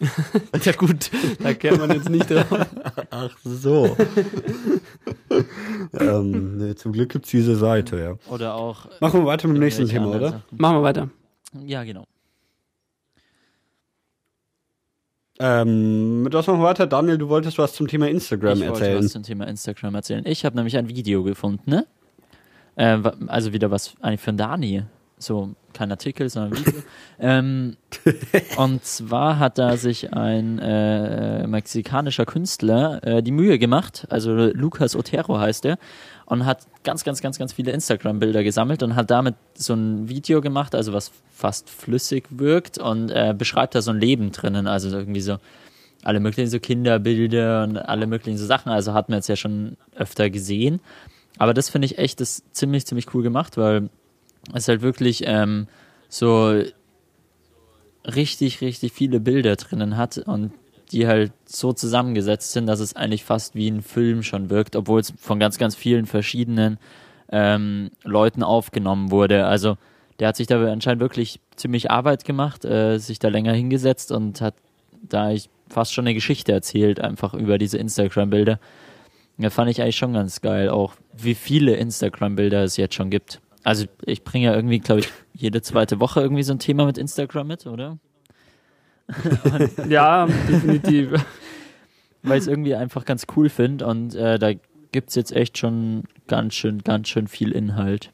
ja 0.64 0.72
gut, 0.72 1.10
da 1.42 1.54
kennt 1.54 1.78
man 1.78 1.90
jetzt 1.90 2.08
nicht 2.08 2.30
drauf. 2.30 2.66
Ach 3.10 3.36
so. 3.44 3.96
ähm, 5.98 6.56
nee, 6.56 6.74
zum 6.74 6.92
Glück 6.92 7.10
gibt 7.10 7.24
es 7.24 7.32
diese 7.32 7.56
Seite, 7.56 7.98
ja. 7.98 8.32
Oder 8.32 8.54
auch. 8.54 8.88
Machen 9.00 9.20
wir 9.20 9.26
weiter 9.26 9.48
mit 9.48 9.56
dem 9.56 9.60
nächsten 9.60 9.88
Thema, 9.88 10.08
oder? 10.08 10.30
Sachen. 10.30 10.42
Machen 10.56 10.76
wir 10.76 10.82
weiter. 10.82 11.10
Ja, 11.66 11.82
genau. 11.82 12.04
Ähm, 15.40 16.22
mit 16.22 16.32
was 16.32 16.46
machen 16.46 16.60
wir 16.60 16.66
weiter? 16.66 16.86
Daniel, 16.86 17.18
du 17.18 17.28
wolltest 17.28 17.58
was 17.58 17.72
zum 17.74 17.86
Thema 17.88 18.08
Instagram 18.08 18.58
ich 18.58 18.64
erzählen. 18.64 18.88
Ich 18.88 18.94
wollte 18.94 19.04
was 19.04 19.12
zum 19.12 19.22
Thema 19.22 19.46
Instagram 19.46 19.94
erzählen. 19.94 20.24
Ich 20.26 20.44
habe 20.44 20.56
nämlich 20.56 20.76
ein 20.76 20.88
Video 20.88 21.22
gefunden, 21.22 21.70
ne? 21.70 21.86
Äh, 22.78 23.00
also 23.26 23.52
wieder 23.52 23.70
was 23.70 23.94
eigentlich 24.00 24.20
für 24.20 24.32
Dani. 24.32 24.84
So 25.18 25.56
kein 25.72 25.90
Artikel, 25.90 26.28
sondern 26.28 26.58
Video. 26.58 26.82
ähm, 27.18 27.76
und 28.56 28.84
zwar 28.84 29.40
hat 29.40 29.58
da 29.58 29.76
sich 29.76 30.12
ein 30.12 30.60
äh, 30.60 31.46
mexikanischer 31.48 32.24
Künstler 32.24 33.02
äh, 33.04 33.22
die 33.22 33.32
Mühe 33.32 33.58
gemacht, 33.58 34.06
also 34.10 34.32
Lucas 34.32 34.94
Otero 34.94 35.38
heißt 35.38 35.64
er, 35.64 35.78
und 36.26 36.46
hat 36.46 36.66
ganz, 36.84 37.02
ganz, 37.02 37.20
ganz, 37.20 37.36
ganz 37.38 37.52
viele 37.52 37.72
Instagram-Bilder 37.72 38.44
gesammelt 38.44 38.84
und 38.84 38.94
hat 38.94 39.10
damit 39.10 39.34
so 39.54 39.74
ein 39.74 40.08
Video 40.08 40.40
gemacht, 40.40 40.76
also 40.76 40.92
was 40.92 41.10
fast 41.30 41.68
flüssig 41.68 42.26
wirkt 42.30 42.78
und 42.78 43.10
äh, 43.10 43.34
beschreibt 43.36 43.74
da 43.74 43.82
so 43.82 43.90
ein 43.90 43.98
Leben 43.98 44.30
drinnen, 44.30 44.68
also 44.68 44.88
irgendwie 44.96 45.20
so 45.20 45.38
alle 46.04 46.20
möglichen 46.20 46.48
so 46.48 46.60
Kinderbilder 46.60 47.64
und 47.64 47.76
alle 47.76 48.06
möglichen 48.06 48.38
so 48.38 48.46
Sachen, 48.46 48.70
also 48.70 48.94
hat 48.94 49.08
man 49.08 49.18
jetzt 49.18 49.28
ja 49.28 49.36
schon 49.36 49.76
öfter 49.96 50.30
gesehen. 50.30 50.80
Aber 51.38 51.54
das 51.54 51.70
finde 51.70 51.86
ich 51.86 51.98
echt 51.98 52.20
das 52.20 52.42
ziemlich, 52.52 52.86
ziemlich 52.86 53.14
cool 53.14 53.22
gemacht, 53.22 53.56
weil 53.56 53.90
es 54.54 54.68
halt 54.68 54.82
wirklich 54.82 55.22
ähm, 55.26 55.68
so 56.08 56.62
richtig, 58.04 58.60
richtig 58.60 58.92
viele 58.92 59.20
Bilder 59.20 59.56
drinnen 59.56 59.96
hat 59.96 60.18
und 60.18 60.52
die 60.92 61.06
halt 61.06 61.32
so 61.44 61.72
zusammengesetzt 61.72 62.52
sind, 62.52 62.66
dass 62.66 62.80
es 62.80 62.96
eigentlich 62.96 63.24
fast 63.24 63.54
wie 63.54 63.68
ein 63.70 63.82
Film 63.82 64.22
schon 64.22 64.50
wirkt, 64.50 64.74
obwohl 64.74 65.00
es 65.00 65.12
von 65.18 65.38
ganz, 65.38 65.58
ganz 65.58 65.74
vielen 65.74 66.06
verschiedenen 66.06 66.78
ähm, 67.30 67.90
Leuten 68.04 68.42
aufgenommen 68.42 69.10
wurde. 69.10 69.46
Also 69.46 69.76
der 70.18 70.28
hat 70.28 70.36
sich 70.36 70.46
da 70.46 70.64
anscheinend 70.64 71.00
wirklich 71.00 71.40
ziemlich 71.56 71.90
Arbeit 71.90 72.24
gemacht, 72.24 72.64
äh, 72.64 72.98
sich 72.98 73.18
da 73.18 73.28
länger 73.28 73.52
hingesetzt 73.52 74.10
und 74.12 74.40
hat 74.40 74.54
da 75.02 75.32
fast 75.68 75.92
schon 75.92 76.06
eine 76.06 76.14
Geschichte 76.14 76.52
erzählt, 76.52 77.00
einfach 77.00 77.34
über 77.34 77.58
diese 77.58 77.78
Instagram-Bilder. 77.78 78.58
Ja, 79.38 79.50
fand 79.50 79.70
ich 79.70 79.80
eigentlich 79.80 79.96
schon 79.96 80.12
ganz 80.12 80.40
geil, 80.40 80.68
auch 80.68 80.94
wie 81.16 81.34
viele 81.34 81.76
Instagram-Bilder 81.76 82.64
es 82.64 82.76
jetzt 82.76 82.94
schon 82.94 83.08
gibt. 83.08 83.40
Also 83.62 83.86
ich 84.04 84.24
bringe 84.24 84.46
ja 84.46 84.54
irgendwie, 84.54 84.80
glaube 84.80 85.00
ich, 85.00 85.08
jede 85.32 85.62
zweite 85.62 86.00
Woche 86.00 86.20
irgendwie 86.20 86.42
so 86.42 86.52
ein 86.52 86.58
Thema 86.58 86.86
mit 86.86 86.98
Instagram 86.98 87.46
mit, 87.46 87.66
oder? 87.66 87.98
ja, 89.88 90.26
definitiv. 90.26 91.12
Weil 92.22 92.38
ich 92.38 92.42
es 92.42 92.48
irgendwie 92.48 92.74
einfach 92.74 93.04
ganz 93.04 93.26
cool 93.36 93.48
finde 93.48 93.86
und 93.86 94.14
äh, 94.16 94.40
da 94.40 94.52
gibt 94.90 95.10
es 95.10 95.14
jetzt 95.14 95.32
echt 95.32 95.56
schon 95.56 96.04
ganz 96.26 96.54
schön, 96.54 96.82
ganz 96.82 97.08
schön 97.08 97.28
viel 97.28 97.52
Inhalt. 97.52 98.10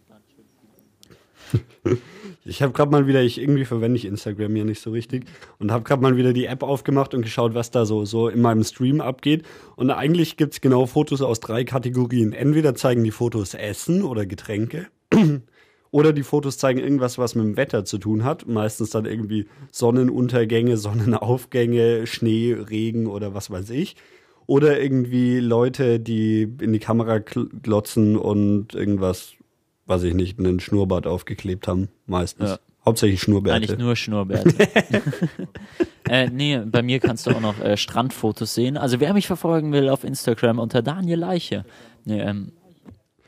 Ich 2.47 2.61
habe 2.61 2.73
gerade 2.73 2.91
mal 2.91 3.07
wieder, 3.07 3.23
ich 3.23 3.41
irgendwie 3.41 3.65
verwende 3.65 3.97
ich 3.97 4.05
Instagram 4.05 4.55
ja 4.55 4.65
nicht 4.65 4.81
so 4.81 4.91
richtig 4.91 5.25
und 5.59 5.73
habe 5.73 5.85
gerade 5.85 6.03
mal 6.03 6.19
wieder 6.19 6.35
die 6.35 6.45
App 6.45 6.63
aufgemacht 6.63 7.15
und 7.15 7.23
geschaut, 7.23 7.55
was 7.55 7.71
da 7.71 7.87
so, 7.87 8.05
so 8.05 8.29
in 8.29 8.43
meinem 8.43 8.65
Stream 8.65 9.01
abgeht. 9.01 9.45
Und 9.77 9.91
eigentlich 9.91 10.37
gibt 10.37 10.53
es 10.53 10.61
genau 10.61 10.85
Fotos 10.85 11.23
aus 11.23 11.41
drei 11.41 11.65
Kategorien. 11.65 12.35
Entweder 12.35 12.75
zeigen 12.75 13.03
die 13.03 13.13
Fotos 13.13 13.55
Essen 13.55 14.03
oder 14.03 14.27
Getränke. 14.27 14.89
Oder 15.91 16.13
die 16.13 16.25
Fotos 16.25 16.59
zeigen 16.59 16.81
irgendwas, 16.81 17.19
was 17.19 17.37
mit 17.37 17.45
dem 17.45 17.57
Wetter 17.57 17.85
zu 17.85 17.99
tun 17.99 18.25
hat. 18.25 18.49
Meistens 18.49 18.91
dann 18.91 19.05
irgendwie 19.05 19.47
Sonnenuntergänge, 19.71 20.77
Sonnenaufgänge, 20.77 22.09
Schnee, 22.09 22.53
Regen 22.53 23.07
oder 23.07 23.33
was 23.33 23.49
weiß 23.49 23.71
ich. 23.71 23.95
Oder 24.47 24.83
irgendwie 24.83 25.39
Leute, 25.39 26.01
die 26.01 26.53
in 26.61 26.73
die 26.73 26.81
Kamera 26.81 27.19
glotzen 27.19 28.17
und 28.17 28.75
irgendwas 28.75 29.35
weiß 29.87 30.05
ich 30.05 30.15
nicht, 30.15 30.39
einen 30.39 30.61
Schnurrbart 30.61 31.07
aufgeklebt 31.07 31.69
haben, 31.69 31.89
meistens. 32.07 32.51
Ja. 32.51 32.59
Hauptsächlich 32.85 33.23
Schnurrbärte. 33.23 33.57
Eigentlich 33.57 33.79
nur 33.79 33.97
Schnurrbärte. 33.97 34.55
äh, 36.09 36.29
nee, 36.29 36.59
bei 36.59 36.83
mir 36.83 37.01
kannst 37.01 37.27
du 37.27 37.31
auch 37.31 37.41
noch 37.41 37.59
äh, 37.61 37.79
Strandfotos 37.79 38.55
sehen. 38.55 38.77
Also 38.77 39.01
wer 39.01 39.15
mich 39.15 39.27
verfolgen 39.27 39.73
will 39.73 39.89
auf 39.89 40.05
Instagram 40.05 40.59
unter 40.59 40.83
Daniel 40.83 41.19
Leiche. 41.19 41.65
Nee, 42.05 42.21
ähm, 42.21 42.53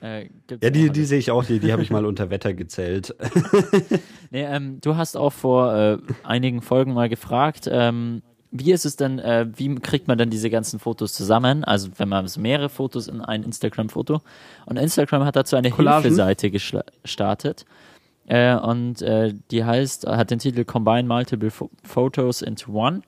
äh, 0.03 0.29
ja, 0.63 0.71
die, 0.71 0.91
die 0.91 1.05
sehe 1.05 1.19
ich 1.19 1.31
auch, 1.31 1.45
die, 1.45 1.59
die 1.59 1.73
habe 1.73 1.83
ich 1.83 1.91
mal 1.91 2.05
unter 2.07 2.29
Wetter 2.29 2.53
gezählt. 2.53 3.15
nee, 4.31 4.45
ähm, 4.45 4.79
du 4.83 4.97
hast 4.97 5.17
auch 5.17 5.33
vor 5.33 5.75
äh, 5.75 5.99
einigen 6.23 6.61
Folgen 6.61 6.93
mal 6.93 7.09
gefragt, 7.09 7.67
ähm, 7.71 8.23
wie 8.61 8.73
ist 8.73 8.85
es 8.85 8.97
denn, 8.97 9.19
äh, 9.19 9.47
wie 9.55 9.75
kriegt 9.77 10.09
man 10.09 10.19
denn 10.19 10.31
diese 10.31 10.51
ganzen 10.51 10.79
Fotos 10.79 11.13
zusammen? 11.13 11.65
Also 11.65 11.89
wenn 11.97 12.09
man 12.09 12.29
mehrere 12.39 12.69
Fotos 12.69 13.09
in 13.09 13.21
ein 13.21 13.43
Instagram-Foto. 13.43 14.21
Und 14.67 14.77
Instagram 14.77 15.25
hat 15.25 15.37
dazu 15.37 15.57
eine 15.57 15.71
Collagen. 15.71 16.03
Hilfeseite 16.03 16.51
gestartet. 16.51 17.65
Äh, 18.27 18.57
und 18.57 19.03
äh, 19.03 19.35
die 19.51 19.65
heißt, 19.65 20.07
hat 20.07 20.31
den 20.31 20.39
Titel 20.39 20.65
Combine 20.65 21.05
Multiple 21.05 21.51
Photos 21.85 22.43
into 22.43 22.73
One. 22.73 23.03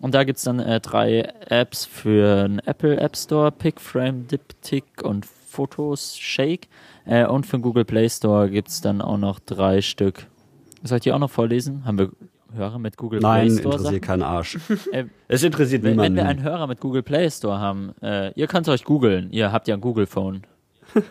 Und 0.00 0.14
da 0.14 0.24
gibt 0.24 0.38
es 0.38 0.44
dann 0.44 0.58
äh, 0.58 0.80
drei 0.80 1.32
Apps 1.48 1.84
für 1.84 2.48
den 2.48 2.58
Apple 2.60 2.96
App 2.96 3.16
Store, 3.16 3.52
PicFrame, 3.52 4.26
Diptyque 4.26 5.02
und 5.04 5.26
Photos 5.26 6.18
Shake. 6.18 6.68
Äh, 7.04 7.26
und 7.26 7.46
für 7.46 7.58
den 7.58 7.62
Google 7.62 7.84
Play 7.84 8.08
Store 8.08 8.50
gibt 8.50 8.68
es 8.68 8.80
dann 8.80 9.00
auch 9.00 9.18
noch 9.18 9.38
drei 9.38 9.80
Stück. 9.80 10.26
Soll 10.82 10.98
ich 10.98 11.04
die 11.04 11.12
auch 11.12 11.18
noch 11.18 11.30
vorlesen? 11.30 11.84
Haben 11.84 11.98
wir 11.98 12.10
Hörer 12.54 12.78
mit 12.78 12.96
Google 12.96 13.20
Nein, 13.20 13.48
Play 13.48 13.58
Store? 13.58 13.68
Nein, 13.68 13.78
interessiert 13.78 14.02
keinen 14.02 14.22
Arsch. 14.22 14.58
Äh, 14.92 15.04
es 15.28 15.42
interessiert 15.42 15.82
wenn, 15.82 15.92
niemanden. 15.92 16.16
Wenn 16.16 16.24
wir 16.24 16.30
einen 16.30 16.42
Hörer 16.42 16.66
mit 16.66 16.80
Google 16.80 17.02
Play 17.02 17.30
Store 17.30 17.58
haben, 17.58 17.94
äh, 18.02 18.32
ihr 18.32 18.46
könnt 18.46 18.68
euch 18.68 18.84
googeln. 18.84 19.30
Ihr 19.30 19.52
habt 19.52 19.68
ja 19.68 19.74
ein 19.74 19.80
Google 19.80 20.06
Phone. 20.06 20.42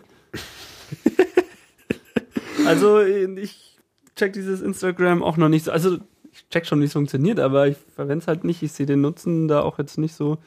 also 2.65 3.01
ich 3.01 3.79
check 4.15 4.33
dieses 4.33 4.61
Instagram 4.61 5.23
auch 5.23 5.37
noch 5.37 5.49
nicht 5.49 5.65
so. 5.65 5.71
Also 5.71 5.97
ich 6.31 6.47
check 6.49 6.65
schon, 6.65 6.81
wie 6.81 6.85
es 6.85 6.93
funktioniert, 6.93 7.39
aber 7.39 7.67
ich 7.67 7.77
verwende 7.95 8.21
es 8.21 8.27
halt 8.27 8.43
nicht. 8.43 8.61
Ich 8.61 8.71
sehe 8.71 8.85
den 8.85 9.01
Nutzen 9.01 9.47
da 9.47 9.61
auch 9.61 9.79
jetzt 9.79 9.97
nicht 9.97 10.13
so. 10.13 10.37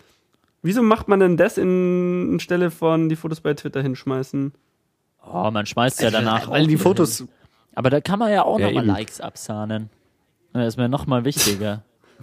Wieso 0.62 0.82
macht 0.82 1.08
man 1.08 1.20
denn 1.20 1.36
das 1.36 1.58
in 1.58 2.38
Stelle 2.40 2.70
von 2.70 3.08
die 3.08 3.16
Fotos 3.16 3.40
bei 3.40 3.52
Twitter 3.54 3.82
hinschmeißen? 3.82 4.52
Oh, 5.30 5.50
man 5.50 5.66
schmeißt 5.66 6.00
ja 6.00 6.10
danach. 6.10 6.48
Weil 6.48 6.66
die 6.66 6.76
Fotos. 6.76 7.26
Aber 7.74 7.90
da 7.90 8.00
kann 8.00 8.18
man 8.18 8.32
ja 8.32 8.44
auch 8.44 8.58
ja, 8.58 8.66
nochmal 8.66 8.86
Likes 8.86 9.20
absahnen. 9.20 9.90
Das 10.54 10.68
ist 10.68 10.76
mir 10.76 10.88
nochmal 10.88 11.25
wichtiger. 11.25 11.82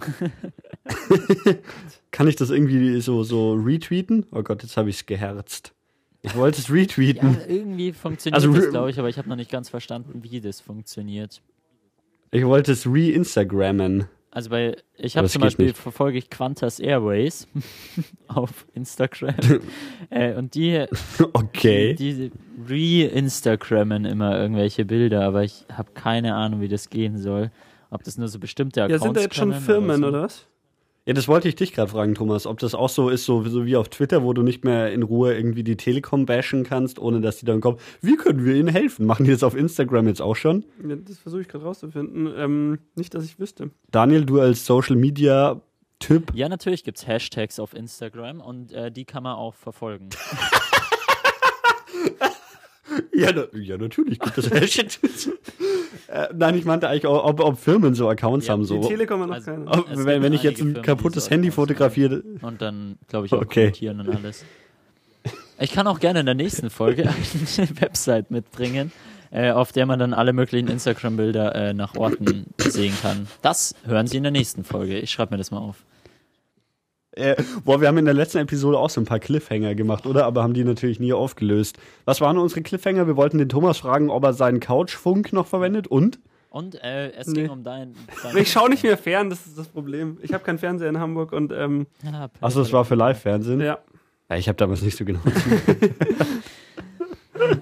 Kann 2.10 2.26
ich 2.28 2.36
das 2.36 2.50
irgendwie 2.50 3.00
so, 3.00 3.22
so 3.22 3.52
retweeten? 3.54 4.26
Oh 4.32 4.42
Gott, 4.42 4.62
jetzt 4.62 4.76
habe 4.76 4.88
ich 4.90 4.96
es 4.96 5.06
geherzt. 5.06 5.72
Ich 6.22 6.34
wollte 6.34 6.60
es 6.60 6.72
retweeten. 6.72 7.36
Ja, 7.40 7.54
irgendwie 7.54 7.92
funktioniert 7.92 8.42
also, 8.42 8.52
das, 8.54 8.70
glaube 8.70 8.90
ich, 8.90 8.98
aber 8.98 9.08
ich 9.08 9.18
habe 9.18 9.28
noch 9.28 9.36
nicht 9.36 9.50
ganz 9.50 9.68
verstanden, 9.68 10.22
wie 10.22 10.40
das 10.40 10.60
funktioniert. 10.60 11.42
Ich 12.30 12.44
wollte 12.46 12.72
es 12.72 12.86
re-Instagrammen. 12.86 14.06
Also 14.30 14.48
bei, 14.48 14.76
ich 14.96 15.18
habe 15.18 15.28
zum 15.28 15.42
Beispiel 15.42 15.66
nicht. 15.66 15.76
verfolge 15.76 16.16
ich 16.16 16.30
Qantas 16.30 16.80
Airways 16.80 17.46
auf 18.28 18.66
Instagram. 18.72 19.34
äh, 20.10 20.32
und 20.34 20.54
die, 20.54 20.86
Okay. 21.34 21.94
die 21.94 22.30
re-Instagrammen 22.66 24.06
immer 24.06 24.38
irgendwelche 24.38 24.86
Bilder, 24.86 25.26
aber 25.26 25.44
ich 25.44 25.66
habe 25.70 25.90
keine 25.92 26.34
Ahnung, 26.34 26.62
wie 26.62 26.68
das 26.68 26.88
gehen 26.88 27.18
soll. 27.18 27.50
Ob 27.92 28.02
das 28.04 28.16
nur 28.16 28.28
so 28.28 28.38
bestimmte 28.38 28.80
Ja, 28.80 28.86
Accounts 28.86 29.02
sind 29.04 29.16
da 29.16 29.20
jetzt 29.20 29.36
schon 29.36 29.52
Firmen 29.52 30.00
so. 30.00 30.08
oder 30.08 30.22
was? 30.22 30.46
Ja, 31.04 31.14
das 31.14 31.26
wollte 31.26 31.48
ich 31.48 31.56
dich 31.56 31.72
gerade 31.72 31.90
fragen, 31.90 32.14
Thomas, 32.14 32.46
ob 32.46 32.60
das 32.60 32.74
auch 32.76 32.88
so 32.88 33.08
ist, 33.08 33.24
so, 33.24 33.42
so 33.42 33.66
wie 33.66 33.74
auf 33.74 33.88
Twitter, 33.88 34.22
wo 34.22 34.32
du 34.32 34.42
nicht 34.42 34.64
mehr 34.64 34.92
in 34.92 35.02
Ruhe 35.02 35.34
irgendwie 35.34 35.64
die 35.64 35.76
Telekom 35.76 36.26
bashen 36.26 36.62
kannst, 36.62 37.00
ohne 37.00 37.20
dass 37.20 37.38
die 37.38 37.44
dann 37.44 37.60
kommen. 37.60 37.78
Wie 38.00 38.16
können 38.16 38.44
wir 38.44 38.54
ihnen 38.54 38.68
helfen? 38.68 39.04
Machen 39.06 39.24
die 39.24 39.32
das 39.32 39.42
auf 39.42 39.56
Instagram 39.56 40.06
jetzt 40.06 40.22
auch 40.22 40.36
schon? 40.36 40.64
Ja, 40.88 40.94
das 40.94 41.18
versuche 41.18 41.40
ich 41.42 41.48
gerade 41.48 41.64
rauszufinden. 41.64 42.32
Ähm, 42.36 42.78
nicht, 42.94 43.14
dass 43.14 43.24
ich 43.24 43.40
wüsste. 43.40 43.70
Daniel, 43.90 44.24
du 44.24 44.40
als 44.40 44.64
Social 44.64 44.96
Media 44.96 45.60
Typ. 45.98 46.32
Ja, 46.34 46.48
natürlich 46.48 46.82
gibt's 46.82 47.06
Hashtags 47.06 47.60
auf 47.60 47.74
Instagram 47.74 48.40
und 48.40 48.72
äh, 48.72 48.90
die 48.90 49.04
kann 49.04 49.22
man 49.22 49.36
auch 49.36 49.54
verfolgen. 49.54 50.08
Ja, 53.14 53.30
na, 53.34 53.44
ja 53.58 53.76
natürlich 53.78 54.18
gibt 54.18 54.36
es 54.38 54.50
Hashtags. 54.50 55.26
äh, 56.08 56.28
nein, 56.34 56.56
ich 56.56 56.64
meinte 56.64 56.88
eigentlich, 56.88 57.06
ob, 57.06 57.40
ob 57.40 57.58
Firmen 57.58 57.94
so 57.94 58.08
Accounts 58.08 58.46
Ja, 58.46 58.52
haben. 58.52 58.62
Die 58.62 58.66
So. 58.68 58.80
Telekom 58.88 59.20
hat 59.22 59.28
noch 59.28 59.34
Also- 59.36 59.50
keine. 59.52 59.66
Ob, 59.66 59.86
wenn, 59.90 60.22
wenn 60.22 60.32
ich 60.32 60.42
jetzt 60.42 60.56
ein 60.58 60.66
Firmen, 60.66 60.74
die 60.74 60.80
kaputtes 60.82 61.24
so 61.26 61.30
Handy 61.30 61.50
fotografiere. 61.50 62.22
Und 62.42 62.60
dann, 62.62 62.98
glaube 63.08 63.26
ich, 63.26 63.32
auch 63.32 63.42
Okay. 63.42 63.64
kommentieren 63.66 64.00
und 64.00 64.08
alles. 64.14 64.44
Ich 65.58 65.70
kann 65.72 65.86
auch 65.86 66.00
gerne 66.00 66.20
in 66.20 66.26
der 66.26 66.34
nächsten 66.34 66.70
Folge 66.70 67.02
eine 67.58 67.80
Website 67.80 68.30
mitbringen, 68.30 68.90
äh, 69.30 69.52
auf 69.52 69.70
der 69.72 69.86
man 69.86 69.98
dann 69.98 70.12
alle 70.14 70.32
möglichen 70.32 70.68
Instagram-Bilder 70.68 71.54
äh, 71.54 71.74
nach 71.74 71.94
Orten 71.96 72.46
sehen 72.58 72.94
kann. 73.00 73.28
Das 73.42 73.74
hören 73.86 74.06
Sie 74.08 74.16
in 74.16 74.24
der 74.24 74.32
nächsten 74.32 74.64
Folge. 74.64 74.98
Ich 74.98 75.10
schreibe 75.10 75.34
mir 75.34 75.38
das 75.38 75.50
mal 75.50 75.58
auf. 75.58 75.76
Äh, 77.12 77.36
boah, 77.64 77.80
wir 77.80 77.88
haben 77.88 77.98
in 77.98 78.06
der 78.06 78.14
letzten 78.14 78.38
Episode 78.38 78.78
auch 78.78 78.88
so 78.90 79.00
ein 79.00 79.04
paar 79.04 79.18
Cliffhanger 79.20 79.74
gemacht, 79.74 80.06
oder? 80.06 80.24
Aber 80.24 80.42
haben 80.42 80.54
die 80.54 80.64
natürlich 80.64 80.98
nie 80.98 81.12
aufgelöst. 81.12 81.76
Was 82.06 82.20
waren 82.22 82.38
unsere 82.38 82.62
Cliffhanger? 82.62 83.06
Wir 83.06 83.16
wollten 83.16 83.36
den 83.38 83.50
Thomas 83.50 83.78
fragen, 83.78 84.08
ob 84.10 84.24
er 84.24 84.32
seinen 84.32 84.60
Couchfunk 84.60 85.32
noch 85.32 85.46
verwendet 85.46 85.86
und? 85.88 86.18
Und 86.48 86.82
äh, 86.82 87.10
es 87.12 87.26
Nee. 87.28 87.42
ging 87.42 87.50
um 87.50 87.64
dein. 87.64 87.94
dein 88.22 88.36
ich 88.36 88.50
schaue 88.52 88.68
nicht 88.70 88.82
mehr 88.82 88.96
fern, 88.98 89.30
das 89.30 89.46
ist 89.46 89.56
das 89.58 89.68
Problem. 89.68 90.18
Ich 90.22 90.32
habe 90.34 90.44
keinen 90.44 90.58
Fernseher 90.58 90.88
in 90.88 90.98
Hamburg 90.98 91.32
und 91.32 91.52
ähm, 91.52 91.86
Ja, 92.02 92.28
Achso, 92.40 92.60
das 92.60 92.72
war 92.72 92.84
für 92.84 92.94
Live-Fernsehen. 92.94 93.60
ja. 93.60 93.78
Ja, 94.30 94.36
ich 94.38 94.48
habe 94.48 94.56
damals 94.56 94.80
nicht 94.80 94.96
so 94.96 95.04
genau. 95.04 95.20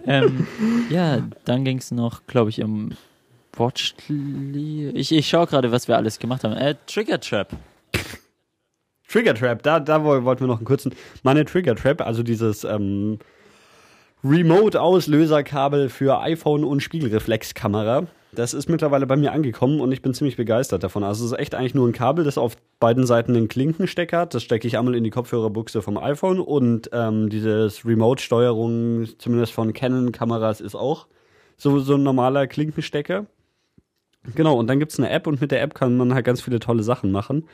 ähm, 0.07 0.47
ja, 0.91 1.23
dann 1.45 1.65
ging 1.65 1.79
es 1.79 1.91
noch, 1.91 2.27
glaube 2.27 2.51
ich, 2.51 2.63
um 2.63 2.91
Watchly. 3.55 4.91
Ich, 4.91 5.13
ich 5.13 5.29
schaue 5.29 5.47
gerade, 5.47 5.73
was 5.73 5.89
wir 5.89 5.97
alles 5.97 6.19
gemacht 6.19 6.45
haben. 6.45 6.55
Äh, 6.55 6.75
Trigger 6.87 7.21
Trap. 7.21 7.49
Trigger 9.11 9.35
Trap, 9.35 9.63
da, 9.63 9.81
da 9.81 10.05
woll- 10.05 10.25
wollten 10.25 10.43
wir 10.43 10.47
noch 10.47 10.59
einen 10.59 10.65
kurzen. 10.67 10.95
Meine 11.23 11.45
Trigger 11.45 11.75
Trap, 11.75 12.01
also 12.01 12.23
dieses 12.23 12.65
ähm, 12.65 13.19
Remote-Auslöserkabel 14.23 15.89
für 15.89 16.21
iPhone 16.21 16.65
und 16.65 16.81
Spiegelreflexkamera. 16.83 18.07
Das 18.33 18.55
ist 18.55 18.69
mittlerweile 18.69 19.07
bei 19.09 19.17
mir 19.17 19.33
angekommen 19.33 19.81
und 19.81 19.91
ich 19.91 20.03
bin 20.03 20.15
ziemlich 20.15 20.37
begeistert 20.37 20.85
davon. 20.85 21.03
Also 21.03 21.25
es 21.25 21.33
ist 21.33 21.39
echt 21.39 21.55
eigentlich 21.57 21.75
nur 21.75 21.89
ein 21.89 21.93
Kabel, 21.93 22.25
das 22.25 22.39
auf 22.39 22.57
beiden 22.79 23.05
Seiten 23.05 23.35
einen 23.35 23.49
Klinkenstecker 23.49 24.19
hat. 24.19 24.35
Das 24.35 24.45
stecke 24.45 24.69
ich 24.69 24.79
einmal 24.79 24.95
in 24.95 25.03
die 25.03 25.11
Kopfhörerbuchse 25.11 25.83
vom 25.83 25.99
iPhone 25.99 26.39
und 26.39 26.91
ähm, 26.93 27.29
dieses 27.29 27.85
Remote-Steuerung, 27.85 29.09
zumindest 29.19 29.53
von 29.53 29.73
Canon-Kameras, 29.73 30.61
ist 30.61 30.77
auch 30.77 31.09
so, 31.57 31.81
so 31.81 31.95
ein 31.95 32.05
normaler 32.05 32.47
Klinkenstecker. 32.47 33.27
Genau, 34.37 34.57
und 34.57 34.69
dann 34.69 34.79
gibt 34.79 34.93
es 34.93 34.99
eine 35.01 35.11
App 35.11 35.27
und 35.27 35.41
mit 35.41 35.51
der 35.51 35.63
App 35.63 35.75
kann 35.75 35.97
man 35.97 36.15
halt 36.15 36.25
ganz 36.25 36.41
viele 36.41 36.61
tolle 36.61 36.85
Sachen 36.85 37.11
machen. 37.11 37.49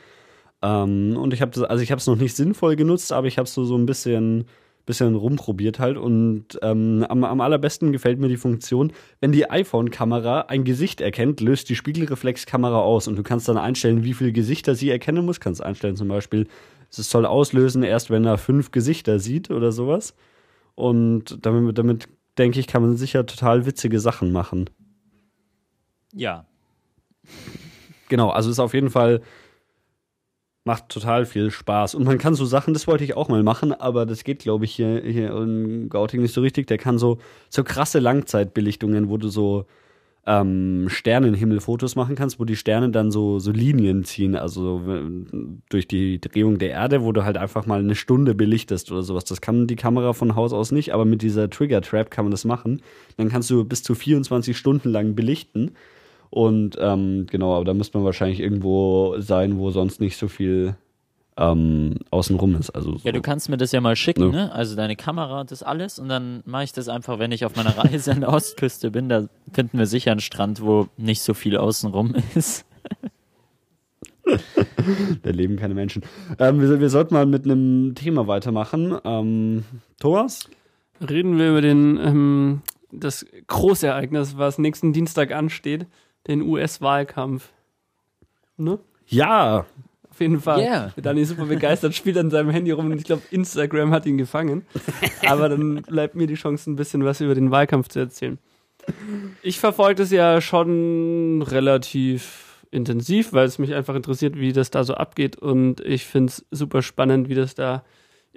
Ähm, 0.61 1.15
und 1.17 1.33
ich 1.33 1.41
habe 1.41 1.51
das, 1.51 1.63
also 1.63 1.83
ich 1.83 1.91
habe 1.91 1.99
es 1.99 2.07
noch 2.07 2.15
nicht 2.15 2.35
sinnvoll 2.35 2.75
genutzt, 2.75 3.11
aber 3.11 3.27
ich 3.27 3.37
habe 3.37 3.47
so 3.47 3.63
so 3.63 3.77
ein 3.77 3.85
bisschen 3.85 4.45
bisschen 4.87 5.15
rumprobiert 5.15 5.79
halt 5.79 5.97
und 5.97 6.57
ähm, 6.63 7.05
am, 7.09 7.23
am 7.23 7.41
allerbesten 7.41 7.91
gefällt 7.91 8.19
mir 8.19 8.29
die 8.29 8.37
Funktion, 8.37 8.93
wenn 9.19 9.33
die 9.33 9.49
iPhone-Kamera 9.49 10.45
ein 10.47 10.63
Gesicht 10.63 11.01
erkennt, 11.01 11.41
löst 11.41 11.69
die 11.69 11.75
Spiegelreflexkamera 11.75 12.79
aus 12.79 13.07
und 13.07 13.17
du 13.17 13.21
kannst 13.21 13.47
dann 13.49 13.57
einstellen, 13.57 14.03
wie 14.03 14.13
viele 14.13 14.31
Gesichter 14.31 14.73
sie 14.73 14.89
erkennen 14.89 15.25
muss. 15.25 15.41
Kannst 15.41 15.61
einstellen 15.61 15.97
zum 15.97 16.07
Beispiel, 16.07 16.47
es 16.89 17.09
soll 17.09 17.25
auslösen 17.25 17.83
erst, 17.83 18.09
wenn 18.09 18.25
er 18.25 18.37
fünf 18.37 18.71
Gesichter 18.71 19.19
sieht 19.19 19.51
oder 19.51 19.71
sowas. 19.71 20.15
Und 20.73 21.45
damit, 21.45 21.77
damit 21.77 22.07
denke 22.37 22.59
ich, 22.59 22.67
kann 22.67 22.81
man 22.81 22.95
sicher 22.95 23.25
total 23.25 23.65
witzige 23.65 23.99
Sachen 23.99 24.31
machen. 24.31 24.69
Ja. 26.13 26.45
Genau, 28.07 28.29
also 28.29 28.49
ist 28.49 28.59
auf 28.59 28.73
jeden 28.73 28.89
Fall 28.89 29.21
macht 30.67 30.89
total 30.89 31.25
viel 31.25 31.49
Spaß 31.49 31.95
und 31.95 32.03
man 32.03 32.19
kann 32.19 32.35
so 32.35 32.45
Sachen, 32.45 32.73
das 32.73 32.85
wollte 32.87 33.03
ich 33.05 33.15
auch 33.15 33.29
mal 33.29 33.41
machen, 33.41 33.71
aber 33.71 34.05
das 34.05 34.23
geht 34.23 34.39
glaube 34.39 34.65
ich 34.65 34.75
hier, 34.75 35.01
hier 35.01 35.35
in 35.35 35.89
Gauting 35.89 36.21
nicht 36.21 36.33
so 36.33 36.41
richtig. 36.41 36.67
Der 36.67 36.77
kann 36.77 36.99
so 36.99 37.17
so 37.49 37.63
krasse 37.63 37.99
Langzeitbelichtungen, 37.99 39.09
wo 39.09 39.17
du 39.17 39.29
so 39.29 39.65
ähm, 40.27 40.89
Sternenhimmelfotos 40.89 41.95
machen 41.95 42.15
kannst, 42.15 42.37
wo 42.37 42.43
die 42.43 42.57
Sterne 42.57 42.89
dann 42.89 43.11
so 43.11 43.39
so 43.39 43.51
Linien 43.51 44.03
ziehen, 44.03 44.35
also 44.35 44.81
durch 45.69 45.87
die 45.87 46.19
Drehung 46.19 46.59
der 46.59 46.71
Erde, 46.71 47.01
wo 47.01 47.13
du 47.13 47.23
halt 47.23 47.37
einfach 47.37 47.65
mal 47.65 47.79
eine 47.79 47.95
Stunde 47.95 48.35
belichtest 48.35 48.91
oder 48.91 49.03
sowas. 49.03 49.23
Das 49.23 49.39
kann 49.39 49.67
die 49.67 49.77
Kamera 49.77 50.11
von 50.11 50.35
Haus 50.35 50.51
aus 50.51 50.73
nicht, 50.73 50.93
aber 50.93 51.05
mit 51.05 51.21
dieser 51.21 51.49
Trigger 51.49 51.81
Trap 51.81 52.11
kann 52.11 52.25
man 52.25 52.31
das 52.31 52.43
machen. 52.43 52.81
Dann 53.15 53.29
kannst 53.29 53.49
du 53.49 53.63
bis 53.63 53.83
zu 53.83 53.95
24 53.95 54.55
Stunden 54.57 54.89
lang 54.89 55.15
belichten. 55.15 55.71
Und 56.29 56.77
ähm, 56.79 57.27
genau, 57.29 57.55
aber 57.55 57.65
da 57.65 57.73
müsste 57.73 57.97
man 57.97 58.05
wahrscheinlich 58.05 58.39
irgendwo 58.39 59.15
sein, 59.19 59.57
wo 59.57 59.71
sonst 59.71 60.01
nicht 60.01 60.17
so 60.17 60.27
viel 60.27 60.75
ähm, 61.37 61.95
außenrum 62.11 62.55
ist. 62.55 62.71
Also 62.71 62.97
so. 62.97 63.05
Ja, 63.05 63.11
du 63.11 63.21
kannst 63.21 63.47
mir 63.49 63.57
das 63.57 63.71
ja 63.71 63.79
mal 63.79 63.95
schicken, 63.95 64.23
Ja. 64.23 64.29
ne? 64.31 64.51
Also 64.51 64.75
deine 64.75 64.95
Kamera 64.95 65.41
und 65.41 65.51
das 65.51 65.63
alles 65.63 65.99
und 65.99 66.09
dann 66.09 66.41
mache 66.45 66.63
ich 66.65 66.73
das 66.73 66.89
einfach, 66.89 67.19
wenn 67.19 67.31
ich 67.31 67.45
auf 67.45 67.55
meiner 67.55 67.77
Reise 67.77 68.11
an 68.11 68.21
der 68.21 68.29
Ostküste 68.29 68.91
bin, 68.91 69.07
da 69.07 69.27
finden 69.53 69.77
wir 69.77 69.85
sicher 69.85 70.11
einen 70.11 70.19
Strand, 70.19 70.61
wo 70.61 70.87
nicht 70.97 71.21
so 71.21 71.33
viel 71.33 71.55
außenrum 71.57 72.15
ist. 72.35 72.65
da 75.23 75.29
leben 75.29 75.55
keine 75.57 75.73
Menschen. 75.73 76.03
Ähm, 76.39 76.59
wir, 76.59 76.79
wir 76.79 76.89
sollten 76.89 77.13
mal 77.13 77.25
mit 77.25 77.45
einem 77.45 77.95
Thema 77.95 78.27
weitermachen. 78.27 78.97
Ähm, 79.05 79.63
Thomas? 79.99 80.49
Reden 81.07 81.37
wir 81.37 81.51
über 81.51 81.61
den, 81.61 81.97
ähm, 81.97 82.61
das 82.91 83.25
Großereignis, 83.47 84.37
was 84.37 84.57
nächsten 84.57 84.93
Dienstag 84.93 85.31
ansteht, 85.31 85.85
den 86.27 86.41
US-Wahlkampf. 86.41 87.49
Ne? 88.57 88.79
Ja, 89.07 89.65
Auf 90.09 90.21
jeden 90.21 90.41
Fall. 90.41 90.61
Yeah. 90.61 90.93
Dani 90.97 91.21
ist 91.21 91.29
super 91.29 91.45
begeistert, 91.45 91.93
spielt 91.93 92.17
an 92.17 92.31
seinem 92.31 92.49
Handy 92.49 92.71
rum 92.71 92.87
und 92.87 92.97
ich 92.97 93.03
glaube, 93.03 93.21
Instagram 93.29 93.91
hat 93.91 94.07
ihn 94.07 94.17
gefangen. 94.17 94.65
Aber 95.27 95.47
dann 95.47 95.83
bleibt 95.83 96.15
mir 96.15 96.25
die 96.25 96.33
Chance, 96.33 96.71
ein 96.71 96.75
bisschen 96.75 97.05
was 97.05 97.21
über 97.21 97.35
den 97.35 97.51
Wahlkampf 97.51 97.89
zu 97.89 97.99
erzählen. 97.99 98.39
Ich 99.43 99.59
verfolge 99.59 99.95
das 99.95 100.11
ja 100.11 100.41
schon 100.41 101.43
relativ 101.43 102.65
intensiv, 102.71 103.33
weil 103.33 103.45
es 103.45 103.59
mich 103.59 103.75
einfach 103.75 103.95
interessiert, 103.95 104.39
wie 104.39 104.53
das 104.53 104.71
da 104.71 104.83
so 104.83 104.95
abgeht. 104.95 105.37
Und 105.37 105.81
ich 105.81 106.05
finde 106.05 106.31
es 106.31 106.45
super 106.51 106.81
spannend, 106.81 107.29
wie 107.29 107.35
das 107.35 107.53
da 107.53 107.83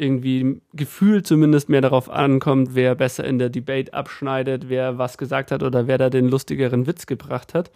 irgendwie 0.01 0.61
gefühlt 0.73 1.27
zumindest 1.27 1.69
mehr 1.69 1.81
darauf 1.81 2.11
ankommt, 2.11 2.75
wer 2.75 2.95
besser 2.95 3.25
in 3.25 3.39
der 3.39 3.51
Debate 3.51 3.93
abschneidet, 3.93 4.69
wer 4.69 4.99
was 4.99 5.19
gesagt 5.19 5.51
hat 5.51 5.63
oder 5.63 5.87
wer 5.87 5.99
da 5.99 6.11
den 6.11 6.29
lustigeren 6.29 6.87
Witz 6.87 7.07
gebracht 7.07 7.55
hat 7.55 7.71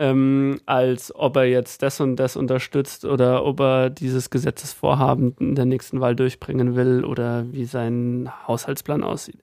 ähm, 0.00 0.60
als 0.64 1.14
ob 1.14 1.36
er 1.36 1.44
jetzt 1.44 1.82
das 1.82 2.00
und 2.00 2.16
das 2.16 2.34
unterstützt 2.34 3.04
oder 3.04 3.44
ob 3.44 3.60
er 3.60 3.90
dieses 3.90 4.30
Gesetzesvorhaben 4.30 5.36
in 5.38 5.54
der 5.54 5.66
nächsten 5.66 6.00
Wahl 6.00 6.16
durchbringen 6.16 6.74
will 6.74 7.04
oder 7.04 7.44
wie 7.52 7.66
sein 7.66 8.30
Haushaltsplan 8.48 9.04
aussieht. 9.04 9.40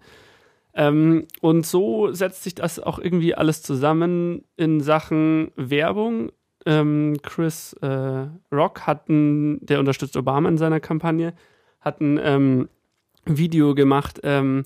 Ähm, 0.73 1.27
und 1.41 1.65
so 1.67 2.11
setzt 2.11 2.43
sich 2.43 2.55
das 2.55 2.79
auch 2.79 2.97
irgendwie 2.97 3.35
alles 3.35 3.61
zusammen 3.61 4.45
in 4.55 4.81
Sachen 4.81 5.51
Werbung. 5.55 6.31
Ähm, 6.65 7.17
Chris 7.21 7.73
äh, 7.81 8.25
Rock 8.51 8.87
hat 8.87 9.09
ein, 9.09 9.63
der 9.63 9.79
unterstützt 9.79 10.17
Obama 10.17 10.49
in 10.49 10.57
seiner 10.57 10.79
Kampagne, 10.79 11.33
hat 11.79 12.01
ein 12.01 12.19
ähm, 12.21 12.69
Video 13.25 13.75
gemacht, 13.75 14.19
ähm, 14.23 14.63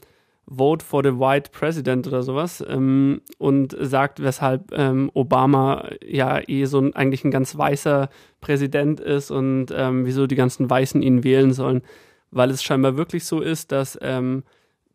Vote 0.48 0.84
for 0.84 1.04
the 1.04 1.18
White 1.18 1.52
President 1.52 2.08
oder 2.08 2.24
sowas 2.24 2.64
ähm, 2.68 3.22
und 3.38 3.76
sagt, 3.80 4.22
weshalb 4.22 4.72
ähm, 4.74 5.10
Obama 5.14 5.90
ja 6.04 6.42
eh 6.46 6.66
so 6.66 6.80
ein, 6.80 6.94
eigentlich 6.94 7.24
ein 7.24 7.32
ganz 7.32 7.58
weißer 7.58 8.10
Präsident 8.42 9.00
ist 9.00 9.32
und 9.32 9.68
ähm, 9.74 10.06
wieso 10.06 10.28
die 10.28 10.36
ganzen 10.36 10.70
Weißen 10.70 11.02
ihn 11.02 11.24
wählen 11.24 11.54
sollen, 11.54 11.84
weil 12.32 12.50
es 12.50 12.64
scheinbar 12.64 12.98
wirklich 12.98 13.24
so 13.26 13.40
ist, 13.40 13.72
dass 13.72 13.98
ähm, 14.02 14.44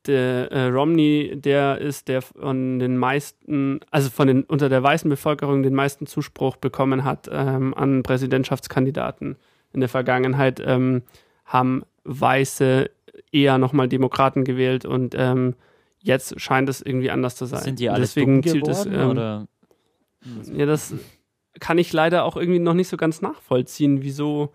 der 0.07 0.53
äh, 0.53 0.67
Romney 0.67 1.33
der 1.37 1.79
ist, 1.79 2.09
der 2.09 2.23
von 2.23 2.79
den 2.79 2.97
meisten, 2.99 3.81
also 3.91 4.11
von 4.11 4.29
den 4.29 4.43
unter 4.45 4.69
der 4.69 4.83
weißen 4.83 5.09
Bevölkerung 5.09 5.63
den 5.63 5.75
meisten 5.75 6.07
Zuspruch 6.07 6.57
bekommen 6.57 7.05
hat 7.05 7.29
ähm, 7.33 7.73
an 7.75 8.03
Präsidentschaftskandidaten. 8.03 9.37
In 9.73 9.81
der 9.81 9.89
Vergangenheit, 9.89 10.63
ähm, 10.65 11.03
haben 11.47 11.85
Weiße 12.07 12.91
eher 13.33 13.59
nochmal 13.59 13.89
Demokraten 13.89 14.45
gewählt 14.45 14.85
und 14.85 15.15
ähm, 15.17 15.55
jetzt 16.01 16.41
scheint 16.41 16.69
es 16.69 16.81
irgendwie 16.81 17.11
anders 17.11 17.37
zu 17.37 17.47
sein. 17.47 17.63
Sind 17.63 17.79
die 17.81 17.91
alles 17.91 18.11
Deswegen 18.15 18.43
dumm 18.43 18.53
zielt 18.53 18.69
es. 18.69 18.85
geworden, 18.85 19.01
Ähm, 19.01 19.11
oder? 19.11 19.47
ja, 20.57 20.67
das 20.67 20.95
kann 21.61 21.79
ich 21.79 21.93
leider 21.93 22.25
auch 22.25 22.37
irgendwie 22.37 22.59
noch 22.59 22.75
nicht 22.75 22.89
so 22.89 22.97
ganz 22.97 23.23
nachvollziehen, 23.23 24.03
wieso 24.03 24.53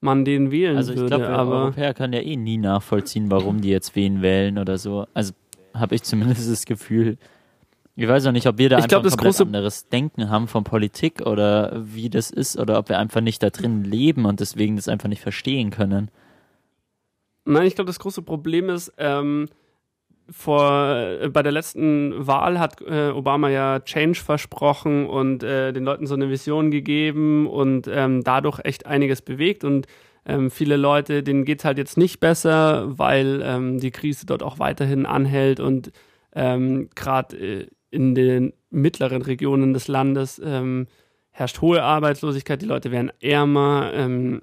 man 0.00 0.24
den 0.24 0.50
wählen 0.50 0.76
Also 0.76 0.92
ich 0.92 0.98
würde. 0.98 1.16
glaube, 1.16 1.28
aber 1.28 1.62
Europäer 1.64 1.94
können 1.94 2.12
ja 2.12 2.20
eh 2.20 2.36
nie 2.36 2.58
nachvollziehen, 2.58 3.30
warum 3.30 3.60
die 3.60 3.70
jetzt 3.70 3.96
wen 3.96 4.22
wählen 4.22 4.58
oder 4.58 4.78
so. 4.78 5.06
Also 5.14 5.32
habe 5.74 5.94
ich 5.94 6.02
zumindest 6.02 6.50
das 6.50 6.64
Gefühl. 6.64 7.18
Ich 7.96 8.06
weiß 8.06 8.26
auch 8.26 8.32
nicht, 8.32 8.46
ob 8.46 8.58
wir 8.58 8.68
da 8.68 8.76
Ich 8.76 8.84
einfach 8.84 9.02
glaub, 9.02 9.04
ein 9.04 9.10
komplett 9.16 9.40
anderes 9.40 9.88
Denken 9.88 10.28
haben 10.28 10.48
von 10.48 10.64
Politik 10.64 11.22
oder 11.22 11.72
wie 11.82 12.10
das 12.10 12.30
ist 12.30 12.58
oder 12.58 12.78
ob 12.78 12.90
wir 12.90 12.98
einfach 12.98 13.22
nicht 13.22 13.42
da 13.42 13.48
drin 13.50 13.84
leben 13.84 14.26
und 14.26 14.40
deswegen 14.40 14.76
das 14.76 14.86
einfach 14.88 15.08
nicht 15.08 15.22
verstehen 15.22 15.70
können. 15.70 16.10
Nein, 17.46 17.66
ich 17.66 17.76
glaube, 17.76 17.86
das 17.86 18.00
große 18.00 18.22
Problem 18.22 18.68
ist, 18.68 18.92
ähm, 18.98 19.48
vor, 20.28 20.96
äh, 20.96 21.28
bei 21.28 21.44
der 21.44 21.52
letzten 21.52 22.26
Wahl 22.26 22.58
hat 22.58 22.80
äh, 22.82 23.10
Obama 23.10 23.48
ja 23.48 23.78
Change 23.80 24.18
versprochen 24.18 25.06
und 25.06 25.44
äh, 25.44 25.72
den 25.72 25.84
Leuten 25.84 26.08
so 26.08 26.14
eine 26.14 26.28
Vision 26.28 26.72
gegeben 26.72 27.46
und 27.46 27.88
ähm, 27.88 28.24
dadurch 28.24 28.58
echt 28.64 28.86
einiges 28.86 29.22
bewegt 29.22 29.62
und 29.62 29.86
ähm, 30.26 30.50
viele 30.50 30.76
Leute, 30.76 31.22
denen 31.22 31.44
geht's 31.44 31.64
halt 31.64 31.78
jetzt 31.78 31.96
nicht 31.96 32.18
besser, 32.18 32.98
weil 32.98 33.40
ähm, 33.44 33.78
die 33.78 33.92
Krise 33.92 34.26
dort 34.26 34.42
auch 34.42 34.58
weiterhin 34.58 35.06
anhält 35.06 35.60
und 35.60 35.92
ähm, 36.34 36.90
gerade 36.96 37.36
äh, 37.36 37.66
in 37.90 38.16
den 38.16 38.52
mittleren 38.70 39.22
Regionen 39.22 39.72
des 39.72 39.86
Landes 39.86 40.42
ähm, 40.44 40.88
herrscht 41.30 41.60
hohe 41.60 41.84
Arbeitslosigkeit, 41.84 42.60
die 42.60 42.66
Leute 42.66 42.90
werden 42.90 43.12
ärmer, 43.20 43.92
ähm, 43.94 44.42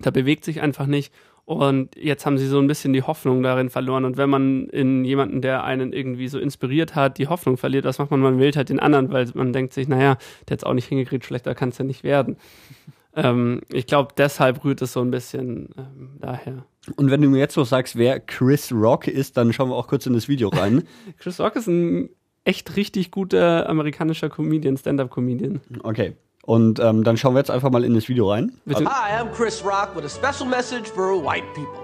da 0.00 0.10
bewegt 0.10 0.44
sich 0.44 0.60
einfach 0.60 0.86
nicht. 0.86 1.12
Und 1.46 1.94
jetzt 1.96 2.24
haben 2.24 2.38
sie 2.38 2.46
so 2.46 2.58
ein 2.58 2.66
bisschen 2.66 2.94
die 2.94 3.02
Hoffnung 3.02 3.42
darin 3.42 3.68
verloren. 3.68 4.06
Und 4.06 4.16
wenn 4.16 4.30
man 4.30 4.66
in 4.68 5.04
jemanden, 5.04 5.42
der 5.42 5.64
einen 5.64 5.92
irgendwie 5.92 6.28
so 6.28 6.38
inspiriert 6.38 6.94
hat, 6.94 7.18
die 7.18 7.28
Hoffnung 7.28 7.58
verliert, 7.58 7.84
was 7.84 7.98
macht 7.98 8.10
man? 8.10 8.20
Man 8.20 8.38
wählt 8.38 8.56
halt 8.56 8.70
den 8.70 8.80
anderen, 8.80 9.12
weil 9.12 9.30
man 9.34 9.52
denkt 9.52 9.74
sich, 9.74 9.86
naja, 9.86 10.16
der 10.48 10.54
hat's 10.54 10.64
auch 10.64 10.72
nicht 10.72 10.88
hingekriegt, 10.88 11.24
schlechter 11.24 11.54
kann 11.54 11.68
es 11.68 11.78
ja 11.78 11.84
nicht 11.84 12.02
werden. 12.02 12.36
ähm, 13.14 13.60
ich 13.70 13.86
glaube, 13.86 14.14
deshalb 14.16 14.64
rührt 14.64 14.80
es 14.80 14.94
so 14.94 15.00
ein 15.02 15.10
bisschen 15.10 15.68
ähm, 15.76 16.16
daher. 16.18 16.64
Und 16.96 17.10
wenn 17.10 17.20
du 17.20 17.28
mir 17.28 17.38
jetzt 17.38 17.56
noch 17.58 17.66
sagst, 17.66 17.96
wer 17.96 18.20
Chris 18.20 18.72
Rock 18.72 19.06
ist, 19.06 19.36
dann 19.36 19.52
schauen 19.52 19.68
wir 19.68 19.76
auch 19.76 19.88
kurz 19.88 20.06
in 20.06 20.14
das 20.14 20.28
Video 20.28 20.48
rein. 20.48 20.84
Chris 21.18 21.40
Rock 21.40 21.56
ist 21.56 21.66
ein 21.66 22.08
echt 22.44 22.76
richtig 22.76 23.10
guter 23.10 23.68
amerikanischer 23.68 24.30
Comedian, 24.30 24.78
Stand-up-Comedian. 24.78 25.60
Okay. 25.82 26.14
Und 26.46 26.78
ähm, 26.78 27.04
dann 27.04 27.16
schauen 27.16 27.34
wir 27.34 27.38
jetzt 27.38 27.50
einfach 27.50 27.70
mal 27.70 27.84
in 27.84 27.94
das 27.94 28.08
Video 28.08 28.30
rein. 28.30 28.52
Bitte. 28.66 28.84
Hi, 28.84 29.18
I'm 29.18 29.32
Chris 29.32 29.64
Rock 29.64 29.96
with 29.96 30.04
a 30.04 30.08
special 30.10 30.46
message 30.46 30.88
for 30.88 31.16
white 31.16 31.44
people. 31.54 31.80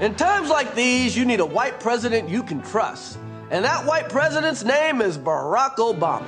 In 0.00 0.14
times 0.14 0.48
like 0.48 0.76
these, 0.76 1.18
you 1.18 1.24
need 1.24 1.40
a 1.40 1.46
white 1.46 1.80
president 1.80 2.28
you 2.28 2.44
can 2.44 2.62
trust. 2.62 3.18
And 3.50 3.64
that 3.64 3.84
white 3.86 4.08
president's 4.08 4.64
name 4.64 5.02
is 5.02 5.18
Barack 5.18 5.76
Obama. 5.78 6.22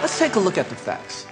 Let's 0.00 0.16
take 0.16 0.36
a 0.36 0.40
look 0.40 0.58
at 0.58 0.68
the 0.68 0.76
facts. 0.76 1.26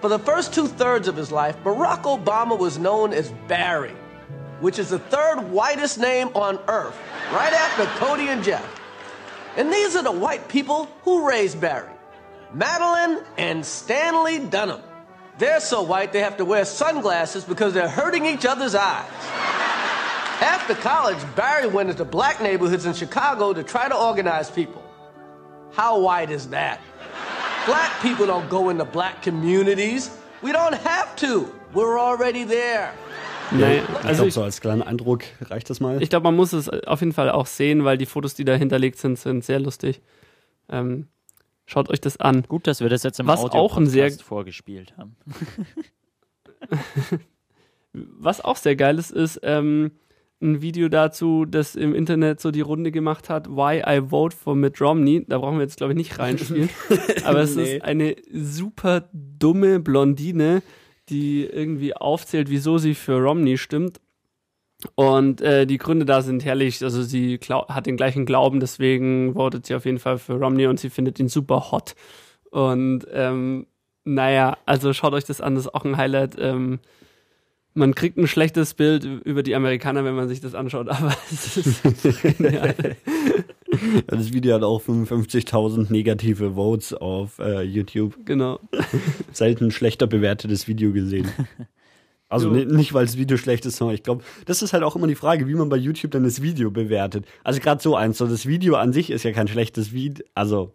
For 0.00 0.08
the 0.08 0.18
first 0.18 0.52
two 0.52 0.66
thirds 0.66 1.06
of 1.06 1.16
his 1.16 1.30
life, 1.30 1.56
Barack 1.62 2.02
Obama 2.02 2.58
was 2.58 2.76
known 2.76 3.12
as 3.12 3.32
Barry, 3.46 3.94
which 4.60 4.80
is 4.80 4.88
the 4.88 4.98
third 4.98 5.42
whitest 5.52 5.98
name 5.98 6.28
on 6.34 6.58
earth, 6.66 6.96
right 7.32 7.52
after 7.52 7.84
Cody 8.04 8.26
and 8.28 8.42
Jeff. 8.42 8.66
And 9.56 9.72
these 9.72 9.94
are 9.94 10.02
the 10.02 10.10
white 10.10 10.48
people 10.48 10.88
who 11.04 11.28
raised 11.28 11.60
Barry 11.60 11.92
Madeline 12.52 13.22
and 13.36 13.64
Stanley 13.64 14.38
Dunham. 14.38 14.80
They're 15.38 15.60
so 15.60 15.82
white 15.82 16.12
they 16.12 16.20
have 16.20 16.36
to 16.38 16.44
wear 16.44 16.64
sunglasses 16.64 17.44
because 17.44 17.72
they're 17.72 17.88
hurting 17.88 18.26
each 18.26 18.44
other's 18.44 18.74
eyes. 18.74 19.06
After 20.40 20.74
college, 20.74 21.18
Barry 21.36 21.68
went 21.68 21.90
into 21.90 22.04
black 22.04 22.40
neighborhoods 22.40 22.86
in 22.86 22.94
Chicago 22.94 23.52
to 23.52 23.62
try 23.62 23.88
to 23.88 23.96
organize 23.96 24.50
people. 24.50 24.82
How 25.72 26.00
white 26.00 26.30
is 26.30 26.48
that? 26.48 26.80
Black 27.66 27.90
people 28.00 28.26
don't 28.26 28.48
go 28.48 28.70
into 28.70 28.84
black 28.84 29.22
communities. 29.22 30.10
We 30.42 30.52
don't 30.52 30.74
have 30.74 31.14
to. 31.16 31.52
We're 31.74 31.98
already 31.98 32.44
there. 32.44 32.92
Nee, 33.50 33.78
ich 33.78 34.04
also 34.04 34.22
glaube, 34.22 34.30
so 34.30 34.42
als 34.42 34.60
kleiner 34.60 34.86
Eindruck 34.86 35.24
reicht 35.40 35.70
das 35.70 35.80
mal. 35.80 36.02
ich 36.02 36.10
glaube, 36.10 36.24
man 36.24 36.36
muss 36.36 36.52
es 36.52 36.68
auf 36.68 37.00
jeden 37.00 37.12
Fall 37.12 37.30
auch 37.30 37.46
sehen, 37.46 37.84
weil 37.84 37.96
die 37.96 38.06
Fotos, 38.06 38.34
die 38.34 38.44
da 38.44 38.54
hinterlegt 38.54 38.98
sind, 38.98 39.18
sind 39.18 39.44
sehr 39.44 39.58
lustig. 39.58 40.02
Ähm, 40.68 41.08
schaut 41.68 41.90
euch 41.90 42.00
das 42.00 42.16
an. 42.16 42.42
Gut, 42.48 42.66
dass 42.66 42.80
wir 42.80 42.88
das 42.88 43.02
jetzt 43.02 43.20
im 43.20 43.26
Was 43.26 43.40
auch 43.44 43.76
ein 43.76 43.86
sehr- 43.86 44.10
vorgespielt 44.10 44.96
haben. 44.96 45.16
Was 47.92 48.40
auch 48.44 48.56
sehr 48.56 48.76
geil 48.76 48.98
ist, 48.98 49.10
ist 49.10 49.40
ähm, 49.42 49.92
ein 50.40 50.60
Video 50.62 50.88
dazu, 50.88 51.44
das 51.46 51.74
im 51.74 51.94
Internet 51.94 52.40
so 52.40 52.50
die 52.50 52.60
Runde 52.60 52.92
gemacht 52.92 53.28
hat, 53.30 53.48
Why 53.48 53.82
I 53.86 54.10
Vote 54.10 54.36
for 54.36 54.54
Mitt 54.54 54.80
Romney. 54.80 55.24
Da 55.26 55.38
brauchen 55.38 55.56
wir 55.56 55.62
jetzt, 55.62 55.78
glaube 55.78 55.92
ich, 55.94 55.96
nicht 55.96 56.18
reinspielen. 56.18 56.68
Aber 57.24 57.40
es 57.40 57.56
Nee. 57.56 57.76
ist 57.76 57.82
eine 57.82 58.16
super 58.32 59.08
dumme 59.12 59.80
Blondine, 59.80 60.62
die 61.08 61.44
irgendwie 61.44 61.94
aufzählt, 61.96 62.50
wieso 62.50 62.78
sie 62.78 62.94
für 62.94 63.18
Romney 63.20 63.56
stimmt. 63.58 64.00
Und 64.94 65.40
äh, 65.40 65.66
die 65.66 65.78
Gründe 65.78 66.04
da 66.06 66.22
sind 66.22 66.44
herrlich. 66.44 66.82
Also 66.84 67.02
sie 67.02 67.38
hat 67.50 67.86
den 67.86 67.96
gleichen 67.96 68.26
Glauben, 68.26 68.60
deswegen 68.60 69.34
votet 69.34 69.66
sie 69.66 69.74
auf 69.74 69.84
jeden 69.84 69.98
Fall 69.98 70.18
für 70.18 70.34
Romney 70.34 70.66
und 70.66 70.78
sie 70.78 70.90
findet 70.90 71.18
ihn 71.18 71.28
super 71.28 71.70
hot. 71.72 71.94
Und 72.50 73.06
ähm, 73.12 73.66
naja, 74.04 74.56
also 74.66 74.92
schaut 74.92 75.12
euch 75.12 75.24
das 75.24 75.40
an, 75.40 75.54
das 75.54 75.66
ist 75.66 75.74
auch 75.74 75.84
ein 75.84 75.96
Highlight. 75.96 76.36
Ähm, 76.38 76.78
man 77.74 77.94
kriegt 77.94 78.16
ein 78.16 78.26
schlechtes 78.26 78.74
Bild 78.74 79.04
über 79.04 79.42
die 79.42 79.54
Amerikaner, 79.54 80.04
wenn 80.04 80.14
man 80.14 80.28
sich 80.28 80.40
das 80.40 80.54
anschaut, 80.54 80.88
aber 80.88 81.14
es 81.30 81.56
ist 81.56 81.82
genial. 82.22 82.74
Das 84.06 84.32
Video 84.32 84.54
hat 84.54 84.62
auch 84.62 84.82
55.000 84.82 85.92
negative 85.92 86.54
Votes 86.54 86.94
auf 86.94 87.38
äh, 87.38 87.62
YouTube. 87.62 88.14
genau. 88.24 88.60
Selten 89.32 89.70
schlechter 89.70 90.06
bewertetes 90.06 90.66
Video 90.68 90.92
gesehen. 90.92 91.28
Also 92.28 92.50
ni- 92.50 92.64
nicht, 92.66 92.92
weil 92.94 93.06
das 93.06 93.16
Video 93.16 93.36
schlecht 93.38 93.64
ist, 93.66 93.76
sondern 93.76 93.94
ich 93.94 94.02
glaube, 94.02 94.22
das 94.44 94.60
ist 94.62 94.72
halt 94.72 94.82
auch 94.82 94.96
immer 94.96 95.06
die 95.06 95.14
Frage, 95.14 95.48
wie 95.48 95.54
man 95.54 95.68
bei 95.68 95.76
YouTube 95.76 96.10
dann 96.10 96.24
das 96.24 96.42
Video 96.42 96.70
bewertet. 96.70 97.24
Also 97.42 97.60
gerade 97.60 97.82
so 97.82 97.96
eins, 97.96 98.18
so 98.18 98.26
das 98.26 98.44
Video 98.46 98.74
an 98.76 98.92
sich 98.92 99.10
ist 99.10 99.22
ja 99.24 99.32
kein 99.32 99.48
schlechtes 99.48 99.92
Video, 99.92 100.24
also 100.34 100.74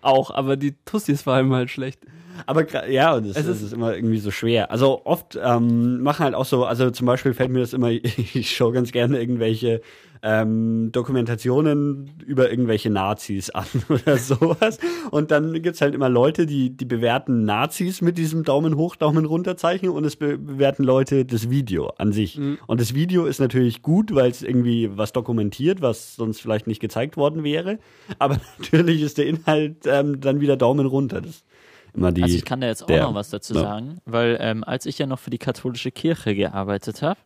Auch, 0.00 0.30
aber 0.30 0.56
die 0.56 0.74
Tussis 0.84 1.22
vor 1.22 1.32
allem 1.32 1.52
halt 1.52 1.70
schlecht. 1.70 2.00
Aber 2.46 2.88
ja, 2.90 3.18
das, 3.20 3.36
Es 3.36 3.46
das 3.46 3.56
ist- 3.58 3.62
ist 3.62 3.72
immer 3.72 3.94
irgendwie 3.94 4.18
so 4.18 4.30
schwer. 4.30 4.70
Also 4.70 5.02
oft 5.04 5.38
ähm, 5.42 6.02
machen 6.02 6.24
halt 6.24 6.34
auch 6.34 6.44
so, 6.44 6.64
also 6.64 6.90
zum 6.90 7.06
Beispiel 7.06 7.34
fällt 7.34 7.50
mir 7.50 7.60
das 7.60 7.72
immer, 7.72 7.90
ich 8.34 8.54
schaue 8.56 8.72
ganz 8.72 8.92
gerne 8.92 9.20
irgendwelche 9.20 9.80
ähm, 10.24 10.90
Dokumentationen 10.92 12.10
über 12.24 12.50
irgendwelche 12.50 12.90
Nazis 12.90 13.50
an 13.50 13.64
oder 13.88 14.16
sowas. 14.18 14.78
Und 15.10 15.30
dann 15.30 15.60
gibt's 15.62 15.80
halt 15.80 15.94
immer 15.94 16.08
Leute, 16.08 16.46
die, 16.46 16.70
die 16.70 16.84
bewerten 16.84 17.44
Nazis 17.44 18.00
mit 18.02 18.18
diesem 18.18 18.44
Daumen 18.44 18.76
hoch, 18.76 18.96
Daumen 18.96 19.24
runter 19.24 19.56
Zeichen 19.56 19.88
und 19.88 20.04
es 20.04 20.16
be 20.16 20.38
bewerten 20.38 20.84
Leute 20.84 21.24
das 21.24 21.50
Video 21.50 21.88
an 21.98 22.12
sich. 22.12 22.38
Und 22.66 22.80
das 22.80 22.94
Video 22.94 23.26
ist 23.26 23.40
natürlich 23.40 23.82
gut, 23.82 24.14
weil 24.14 24.30
es 24.30 24.42
irgendwie 24.42 24.90
was 24.96 25.12
dokumentiert, 25.12 25.82
was 25.82 26.14
sonst 26.16 26.40
vielleicht 26.40 26.66
nicht 26.66 26.80
gezeigt 26.80 27.16
worden 27.16 27.42
wäre. 27.44 27.78
Aber 28.18 28.38
natürlich 28.58 29.02
ist 29.02 29.18
der 29.18 29.26
Inhalt 29.26 29.78
ähm, 29.86 30.20
dann 30.20 30.40
wieder 30.40 30.56
Daumen 30.56 30.86
runter. 30.86 31.20
Das 31.20 31.30
ist 31.30 31.44
immer 31.94 32.12
die, 32.12 32.22
Also 32.22 32.34
ich 32.36 32.44
kann 32.44 32.60
da 32.60 32.66
jetzt 32.66 32.82
auch 32.82 32.86
der- 32.86 33.02
noch 33.02 33.14
was 33.14 33.30
dazu 33.30 33.54
ja. 33.54 33.60
sagen, 33.60 33.98
weil 34.06 34.38
ähm, 34.40 34.64
als 34.64 34.86
ich 34.86 34.98
ja 34.98 35.06
noch 35.06 35.18
für 35.18 35.30
die 35.30 35.38
katholische 35.38 35.90
Kirche 35.90 36.34
gearbeitet 36.34 37.02
habe, 37.02 37.18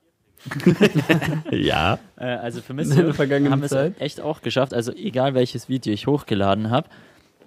Ja. 1.50 1.98
äh, 2.16 2.24
also 2.26 2.60
für 2.60 2.74
mich 2.74 2.88
In 2.90 2.96
der 2.96 3.14
vergangenen 3.14 3.52
haben 3.52 3.60
wir 3.60 3.66
es 3.66 3.70
Zeit. 3.72 4.00
echt 4.00 4.20
auch 4.20 4.42
geschafft, 4.42 4.74
also 4.74 4.92
egal 4.92 5.34
welches 5.34 5.68
Video 5.68 5.92
ich 5.92 6.06
hochgeladen 6.06 6.70
habe, 6.70 6.88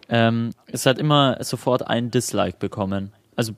ähm, 0.09 0.51
es 0.67 0.85
hat 0.85 0.97
immer 0.97 1.37
sofort 1.43 1.87
ein 1.87 2.09
Dislike 2.11 2.57
bekommen. 2.59 3.13
Also 3.35 3.53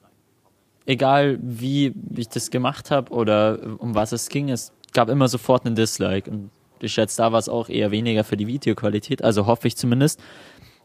egal 0.86 1.40
wie, 1.42 1.94
wie 1.96 2.22
ich 2.22 2.30
das 2.30 2.52
gemacht 2.52 2.92
habe 2.92 3.12
oder 3.14 3.60
um 3.80 3.96
was 3.96 4.12
es 4.12 4.28
ging, 4.30 4.50
es 4.50 4.74
gab 4.94 5.10
immer 5.10 5.28
sofort 5.28 5.66
einen 5.66 5.76
Dislike. 5.76 6.30
Und 6.30 6.50
ich 6.82 6.92
schätze, 6.94 7.18
da 7.18 7.32
war 7.32 7.40
es 7.40 7.48
auch 7.48 7.70
eher 7.70 7.92
weniger 7.92 8.24
für 8.24 8.38
die 8.38 8.48
Videoqualität, 8.48 9.24
also 9.24 9.46
hoffe 9.46 9.68
ich 9.68 9.78
zumindest, 9.78 10.20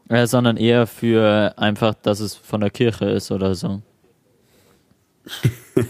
äh, 0.09 0.27
sondern 0.27 0.57
eher 0.57 0.87
für 0.87 1.53
einfach, 1.57 1.93
dass 1.95 2.19
es 2.19 2.35
von 2.35 2.61
der 2.61 2.69
Kirche 2.69 3.05
ist 3.05 3.31
oder 3.31 3.55
so. 3.55 3.81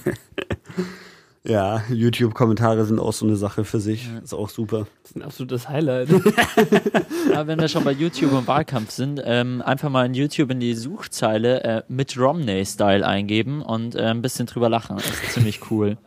Ja, 1.48 1.82
YouTube-Kommentare 1.90 2.84
sind 2.84 3.00
auch 3.00 3.14
so 3.14 3.26
eine 3.26 3.38
Sache 3.38 3.64
für 3.64 3.80
sich. 3.80 4.10
Ist 4.22 4.34
auch 4.34 4.50
super. 4.50 4.86
Das 5.02 5.12
ist 5.12 5.16
ein 5.16 5.22
absolutes 5.22 5.70
Highlight. 5.70 6.10
Aber 7.34 7.48
wenn 7.48 7.58
wir 7.58 7.70
schon 7.70 7.86
bei 7.86 7.94
YouTube 7.94 8.34
und 8.34 8.48
Wahlkampf 8.48 8.92
sind, 8.92 9.22
ähm, 9.24 9.62
einfach 9.62 9.90
mal 9.90 10.06
in 10.06 10.14
YouTube 10.14 10.52
in 10.52 10.60
die 10.60 10.74
Suchzeile 10.74 11.64
äh, 11.64 11.84
mit 11.88 12.18
Romney-Style 12.18 13.08
eingeben 13.08 13.62
und 13.62 13.96
äh, 13.96 14.08
ein 14.08 14.22
bisschen 14.22 14.46
drüber 14.46 14.68
lachen. 14.68 14.98
Das 14.98 15.06
ist 15.06 15.32
ziemlich 15.36 15.72
cool. 15.72 15.98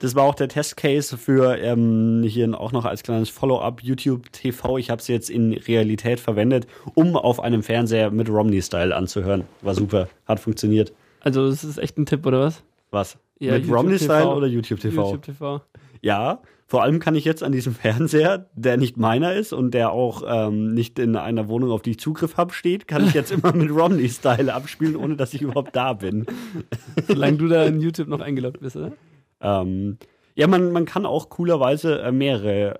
Das 0.00 0.14
war 0.14 0.24
auch 0.24 0.34
der 0.34 0.48
Testcase 0.48 1.16
für 1.16 1.58
ähm, 1.58 2.22
hier 2.26 2.58
auch 2.58 2.72
noch 2.72 2.84
als 2.84 3.02
kleines 3.02 3.28
Follow-up 3.28 3.82
YouTube 3.82 4.32
TV. 4.32 4.78
Ich 4.78 4.90
habe 4.90 5.00
es 5.00 5.08
jetzt 5.08 5.30
in 5.30 5.52
Realität 5.52 6.20
verwendet, 6.20 6.66
um 6.94 7.16
auf 7.16 7.40
einem 7.40 7.62
Fernseher 7.62 8.10
mit 8.10 8.28
Romney-Style 8.28 8.94
anzuhören. 8.94 9.44
War 9.62 9.74
super, 9.74 10.08
hat 10.26 10.40
funktioniert. 10.40 10.92
Also, 11.20 11.48
das 11.48 11.64
ist 11.64 11.78
echt 11.78 11.98
ein 11.98 12.06
Tipp, 12.06 12.24
oder 12.26 12.40
was? 12.40 12.62
Was? 12.90 13.18
Ja, 13.38 13.52
mit 13.52 13.68
Romney-Style 13.68 14.28
oder 14.28 14.46
YouTube 14.46 14.80
TV? 14.80 15.10
YouTube 15.10 15.22
TV. 15.22 15.60
Ja, 16.00 16.40
Vor 16.68 16.82
allem 16.82 16.98
kann 16.98 17.14
ich 17.14 17.24
jetzt 17.24 17.44
an 17.44 17.52
diesem 17.52 17.74
Fernseher, 17.74 18.46
der 18.54 18.76
nicht 18.76 18.96
meiner 18.96 19.34
ist 19.34 19.52
und 19.52 19.72
der 19.72 19.92
auch 19.92 20.24
ähm, 20.26 20.74
nicht 20.74 20.98
in 20.98 21.14
einer 21.14 21.48
Wohnung, 21.48 21.70
auf 21.70 21.82
die 21.82 21.92
ich 21.92 22.00
Zugriff 22.00 22.36
habe, 22.36 22.52
steht, 22.52 22.88
kann 22.88 23.06
ich 23.06 23.14
jetzt 23.14 23.30
immer 23.30 23.52
mit 23.52 23.70
Romney-Style 23.70 24.52
abspielen, 24.52 24.96
ohne 24.96 25.16
dass 25.16 25.32
ich 25.32 25.42
überhaupt 25.42 25.76
da 25.76 25.92
bin. 25.92 26.26
Solange 27.06 27.36
du 27.36 27.46
da 27.46 27.64
in 27.64 27.80
YouTube 27.80 28.08
noch 28.08 28.20
eingeloggt 28.20 28.60
bist, 28.60 28.76
oder? 28.76 28.92
Ähm, 29.40 29.98
ja, 30.34 30.46
man, 30.46 30.72
man 30.72 30.84
kann 30.84 31.06
auch 31.06 31.28
coolerweise 31.30 32.00
äh, 32.02 32.12
mehrere 32.12 32.78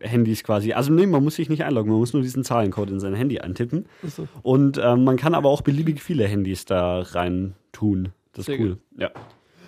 Handys 0.00 0.44
quasi. 0.44 0.72
Also 0.72 0.92
nee, 0.92 1.06
man 1.06 1.22
muss 1.22 1.36
sich 1.36 1.48
nicht 1.48 1.64
einloggen, 1.64 1.90
man 1.90 2.00
muss 2.00 2.12
nur 2.12 2.22
diesen 2.22 2.44
Zahlencode 2.44 2.90
in 2.90 3.00
sein 3.00 3.14
Handy 3.14 3.38
eintippen. 3.38 3.86
Achso. 4.04 4.28
Und 4.42 4.78
ähm, 4.82 5.04
man 5.04 5.16
kann 5.16 5.34
aber 5.34 5.48
auch 5.48 5.62
beliebig 5.62 6.02
viele 6.02 6.26
Handys 6.26 6.64
da 6.64 7.00
rein 7.00 7.54
tun. 7.72 8.10
Das 8.32 8.40
ist 8.40 8.46
Sehr 8.46 8.60
cool. 8.60 8.78
Ja. 8.96 9.10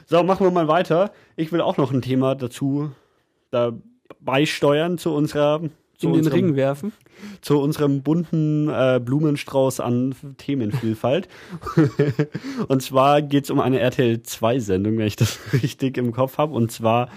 So, 0.07 0.23
machen 0.23 0.47
wir 0.47 0.51
mal 0.51 0.69
weiter. 0.69 1.13
Ich 1.37 1.51
will 1.53 1.61
auch 1.61 1.77
noch 1.77 1.93
ein 1.93 2.03
Thema 2.03 2.35
dazu 2.35 2.91
dabei 3.51 4.47
steuern 4.47 4.99
zu 4.99 5.15
unserer 5.15 5.63
In 6.05 6.13
den 6.13 6.19
unserem, 6.21 6.45
Ring 6.47 6.57
werfen. 6.57 6.93
zu 7.41 7.61
unserem 7.61 8.03
bunten 8.03 8.69
äh, 8.69 9.01
Blumenstrauß 9.05 9.81
an 9.81 10.15
Themenvielfalt. 10.39 11.29
und 12.69 12.83
zwar 12.83 13.23
geht 13.23 13.45
es 13.45 13.51
um 13.51 13.61
eine 13.61 13.81
RTL 13.81 14.17
2-Sendung, 14.25 14.99
wenn 14.99 15.07
ich 15.07 15.17
das 15.17 15.39
richtig 15.53 15.97
im 15.99 16.13
Kopf 16.13 16.39
habe. 16.39 16.55
Und 16.55 16.71
zwar, 16.73 17.09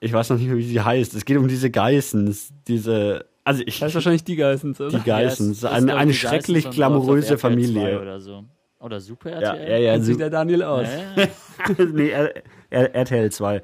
ich 0.00 0.12
weiß 0.12 0.30
noch 0.30 0.38
nicht 0.38 0.48
mehr, 0.48 0.56
wie 0.56 0.62
sie 0.66 0.80
heißt. 0.80 1.14
Es 1.14 1.24
geht 1.24 1.36
um 1.36 1.48
diese 1.48 1.70
Geissens, 1.70 2.52
diese, 2.66 3.26
also 3.44 3.62
ich, 3.66 3.76
Das 3.78 3.86
heißt 3.86 3.94
wahrscheinlich 3.96 4.24
die 4.24 4.36
Geissens, 4.36 4.80
oder? 4.80 4.98
die 4.98 5.04
Geissens, 5.04 5.62
Ja, 5.62 5.70
eine, 5.70 5.96
eine 5.96 6.12
die 6.12 6.18
Geissens 6.18 6.44
schrecklich 6.46 6.66
und 6.66 6.74
glamouröse 6.74 7.34
auf 7.34 7.42
RTL 7.44 7.58
2 7.64 7.70
Familie. 7.72 8.00
Oder 8.00 8.20
so. 8.20 8.44
Oder 8.80 9.00
Super 9.00 9.30
Ja, 9.40 9.54
RTL? 9.54 9.70
ja, 9.70 9.76
ja. 9.94 10.00
Sich 10.00 10.14
So, 10.14 10.18
der 10.18 10.30
Daniel 10.30 10.62
aus. 10.62 10.86
Ja, 11.16 11.24
ja. 11.24 11.84
nee, 11.92 12.10
R 12.10 12.32
R 12.70 12.94
RTL 12.94 13.32
2. 13.32 13.62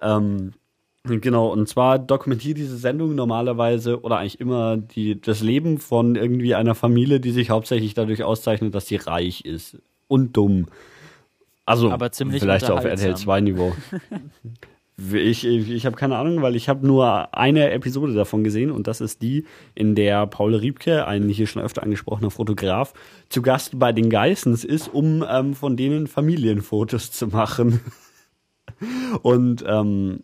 Ähm, 0.00 0.52
genau, 1.04 1.48
und 1.48 1.68
zwar 1.68 1.98
dokumentiert 1.98 2.58
diese 2.58 2.76
Sendung 2.76 3.14
normalerweise 3.14 4.00
oder 4.00 4.18
eigentlich 4.18 4.40
immer 4.40 4.76
die, 4.76 5.20
das 5.20 5.40
Leben 5.42 5.78
von 5.78 6.16
irgendwie 6.16 6.54
einer 6.54 6.74
Familie, 6.74 7.20
die 7.20 7.30
sich 7.30 7.50
hauptsächlich 7.50 7.94
dadurch 7.94 8.22
auszeichnet, 8.22 8.74
dass 8.74 8.86
sie 8.86 8.96
reich 8.96 9.44
ist 9.44 9.78
und 10.08 10.36
dumm. 10.36 10.66
Also 11.66 11.90
Aber 11.90 12.12
ziemlich 12.12 12.42
vielleicht 12.42 12.70
auf. 12.70 12.84
RTL 12.84 13.16
2 13.16 13.40
Niveau. 13.40 13.72
Ich, 14.96 15.44
ich, 15.44 15.70
ich 15.70 15.86
habe 15.86 15.96
keine 15.96 16.16
Ahnung, 16.16 16.40
weil 16.40 16.54
ich 16.54 16.68
habe 16.68 16.86
nur 16.86 17.36
eine 17.36 17.72
Episode 17.72 18.14
davon 18.14 18.44
gesehen 18.44 18.70
und 18.70 18.86
das 18.86 19.00
ist 19.00 19.22
die, 19.22 19.44
in 19.74 19.96
der 19.96 20.24
Paul 20.28 20.54
Riebke, 20.54 21.08
ein 21.08 21.28
hier 21.28 21.48
schon 21.48 21.62
öfter 21.62 21.82
angesprochener 21.82 22.30
Fotograf, 22.30 22.94
zu 23.28 23.42
Gast 23.42 23.76
bei 23.80 23.90
den 23.90 24.08
Geissens 24.08 24.62
ist, 24.62 24.86
um 24.86 25.24
ähm, 25.28 25.54
von 25.54 25.76
denen 25.76 26.06
Familienfotos 26.06 27.10
zu 27.10 27.26
machen. 27.26 27.80
Und 29.22 29.64
ähm, 29.66 30.20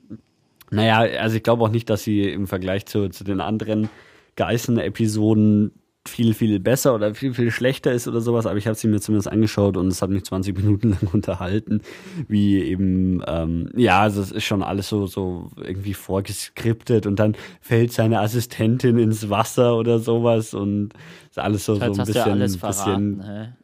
naja, 0.70 0.98
also 1.20 1.36
ich 1.36 1.42
glaube 1.42 1.64
auch 1.64 1.70
nicht, 1.70 1.90
dass 1.90 2.02
sie 2.02 2.22
im 2.22 2.46
Vergleich 2.46 2.86
zu, 2.86 3.08
zu 3.08 3.24
den 3.24 3.40
anderen 3.40 3.88
Geißen-Episoden 4.36 5.72
viel, 6.08 6.32
viel 6.32 6.58
besser 6.60 6.94
oder 6.94 7.14
viel, 7.14 7.34
viel 7.34 7.50
schlechter 7.50 7.92
ist 7.92 8.08
oder 8.08 8.20
sowas, 8.20 8.46
aber 8.46 8.56
ich 8.56 8.66
habe 8.66 8.74
sie 8.74 8.88
mir 8.88 9.00
zumindest 9.00 9.30
angeschaut 9.30 9.76
und 9.76 9.88
es 9.88 10.00
hat 10.00 10.10
mich 10.10 10.24
20 10.24 10.56
Minuten 10.62 10.90
lang 10.90 11.08
unterhalten, 11.12 11.82
wie 12.26 12.62
eben, 12.62 13.22
ähm, 13.26 13.70
ja, 13.76 14.00
also 14.00 14.22
es 14.22 14.32
ist 14.32 14.44
schon 14.44 14.62
alles 14.62 14.88
so, 14.88 15.06
so 15.06 15.50
irgendwie 15.56 15.94
vorgeskriptet 15.94 17.06
und 17.06 17.18
dann 17.18 17.36
fällt 17.60 17.92
seine 17.92 18.20
Assistentin 18.20 18.98
ins 18.98 19.28
Wasser 19.28 19.76
oder 19.76 19.98
sowas 19.98 20.54
und 20.54 20.94
ist 21.28 21.38
alles 21.38 21.66
so, 21.66 21.74
so 21.74 21.82
ein 21.82 21.90
bisschen, 21.90 22.48
verraten. 22.58 23.18
bisschen? 23.18 23.56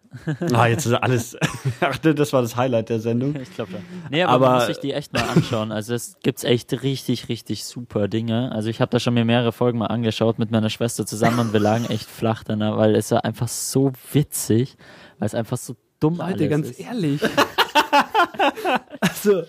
Ah, 0.53 0.67
jetzt 0.67 0.87
ist 0.87 0.93
alles, 0.95 1.37
ach, 1.81 1.99
das 1.99 2.33
war 2.33 2.43
das 2.43 2.57
Highlight 2.57 2.89
der 2.89 3.01
Sendung. 3.01 3.37
Ich 3.37 3.55
glaube 3.55 3.73
schon. 3.73 3.81
Nee, 4.11 4.23
aber, 4.23 4.39
man 4.39 4.49
Aber- 4.49 4.59
muss 4.59 4.67
sich 4.67 4.79
die 4.79 4.93
echt 4.93 5.13
mal 5.13 5.23
anschauen. 5.23 5.73
Also 5.73 5.95
es 5.95 6.17
gibt's 6.23 6.45
echt 6.45 6.83
richtig, 6.83 7.29
richtig 7.29 7.65
super 7.65 8.09
Dinge. 8.09 8.53
Also 8.53 8.69
ich 8.69 8.81
habe 8.81 8.91
da 8.91 9.01
schon 9.01 9.15
mir 9.15 9.25
mehrere 9.25 9.53
Folgen 9.53 9.79
mal 9.79 9.87
angeschaut 9.87 10.39
mit 10.39 10.51
meiner 10.51 10.71
Schwester 10.71 11.07
zusammen 11.07 11.39
und 11.39 11.53
wir 11.53 11.61
lagen 11.61 11.87
echt 11.87 12.09
flach 12.09 12.45
danach, 12.45 12.77
weil 12.77 12.95
es 12.95 13.11
war 13.11 13.25
einfach 13.25 13.49
so 13.49 13.93
witzig, 14.13 14.77
weil 15.19 15.27
es 15.27 15.35
einfach 15.35 15.57
so 15.57 15.77
dumm 16.01 16.17
Leute, 16.17 16.35
alles 16.35 16.51
ganz 16.51 16.71
ist. 16.71 16.81
ehrlich. 16.81 17.21
also, 19.01 19.43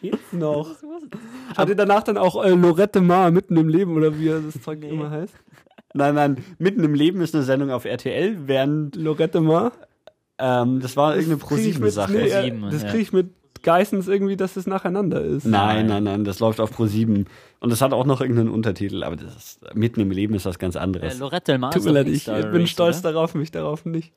jetzt 0.00 0.32
noch. 0.32 0.68
Hat 1.56 1.68
ihr 1.68 1.74
danach 1.76 2.02
dann 2.02 2.18
auch 2.18 2.42
äh, 2.44 2.50
Lorette 2.50 3.00
Mar 3.00 3.30
mitten 3.30 3.56
im 3.56 3.68
Leben 3.68 3.96
oder 3.96 4.18
wie 4.18 4.28
das 4.28 4.60
Zeug 4.62 4.82
immer 4.82 5.10
heißt? 5.10 5.34
Nein, 5.94 6.14
nein, 6.14 6.36
mitten 6.58 6.82
im 6.84 6.94
Leben 6.94 7.20
ist 7.20 7.34
eine 7.34 7.44
Sendung 7.44 7.70
auf 7.70 7.84
RTL, 7.84 8.36
während 8.46 8.96
Lorette 8.96 9.40
Mar? 9.40 9.72
ähm, 10.38 10.80
das 10.80 10.96
war 10.96 11.14
irgendeine 11.16 11.38
ich 11.68 11.78
mit- 11.78 11.84
Pro-7-Sache. 11.84 12.12
nee, 12.12 12.18
äh, 12.28 12.30
ProSieben, 12.30 12.70
Das 12.70 12.82
ja. 12.82 12.88
kriege 12.88 13.02
ich 13.02 13.12
mit 13.12 13.30
Geissens 13.62 14.08
irgendwie, 14.08 14.36
dass 14.36 14.56
es 14.56 14.66
nacheinander 14.66 15.22
ist. 15.22 15.44
Nein, 15.46 15.86
nein, 15.86 16.02
nein, 16.02 16.24
das 16.24 16.40
läuft 16.40 16.58
auf 16.58 16.76
Pro7 16.76 17.26
und 17.60 17.70
das 17.70 17.80
hat 17.80 17.92
auch 17.92 18.06
noch 18.06 18.20
irgendeinen 18.20 18.48
Untertitel, 18.50 19.04
aber 19.04 19.14
das 19.16 19.36
ist, 19.36 19.74
mitten 19.74 20.00
im 20.00 20.10
Leben 20.10 20.34
ist 20.34 20.46
was 20.46 20.58
ganz 20.58 20.74
Äh, 20.74 20.78
anderes. 20.80 21.18
Lorette 21.20 21.58
Mar 21.58 21.70
Tut 21.70 21.84
mir 21.84 21.92
leid, 21.92 22.08
ich 22.08 22.24
bin 22.24 22.66
stolz 22.66 22.98
oder? 23.00 23.12
darauf, 23.12 23.34
mich 23.36 23.52
darauf 23.52 23.84
nicht. 23.84 24.12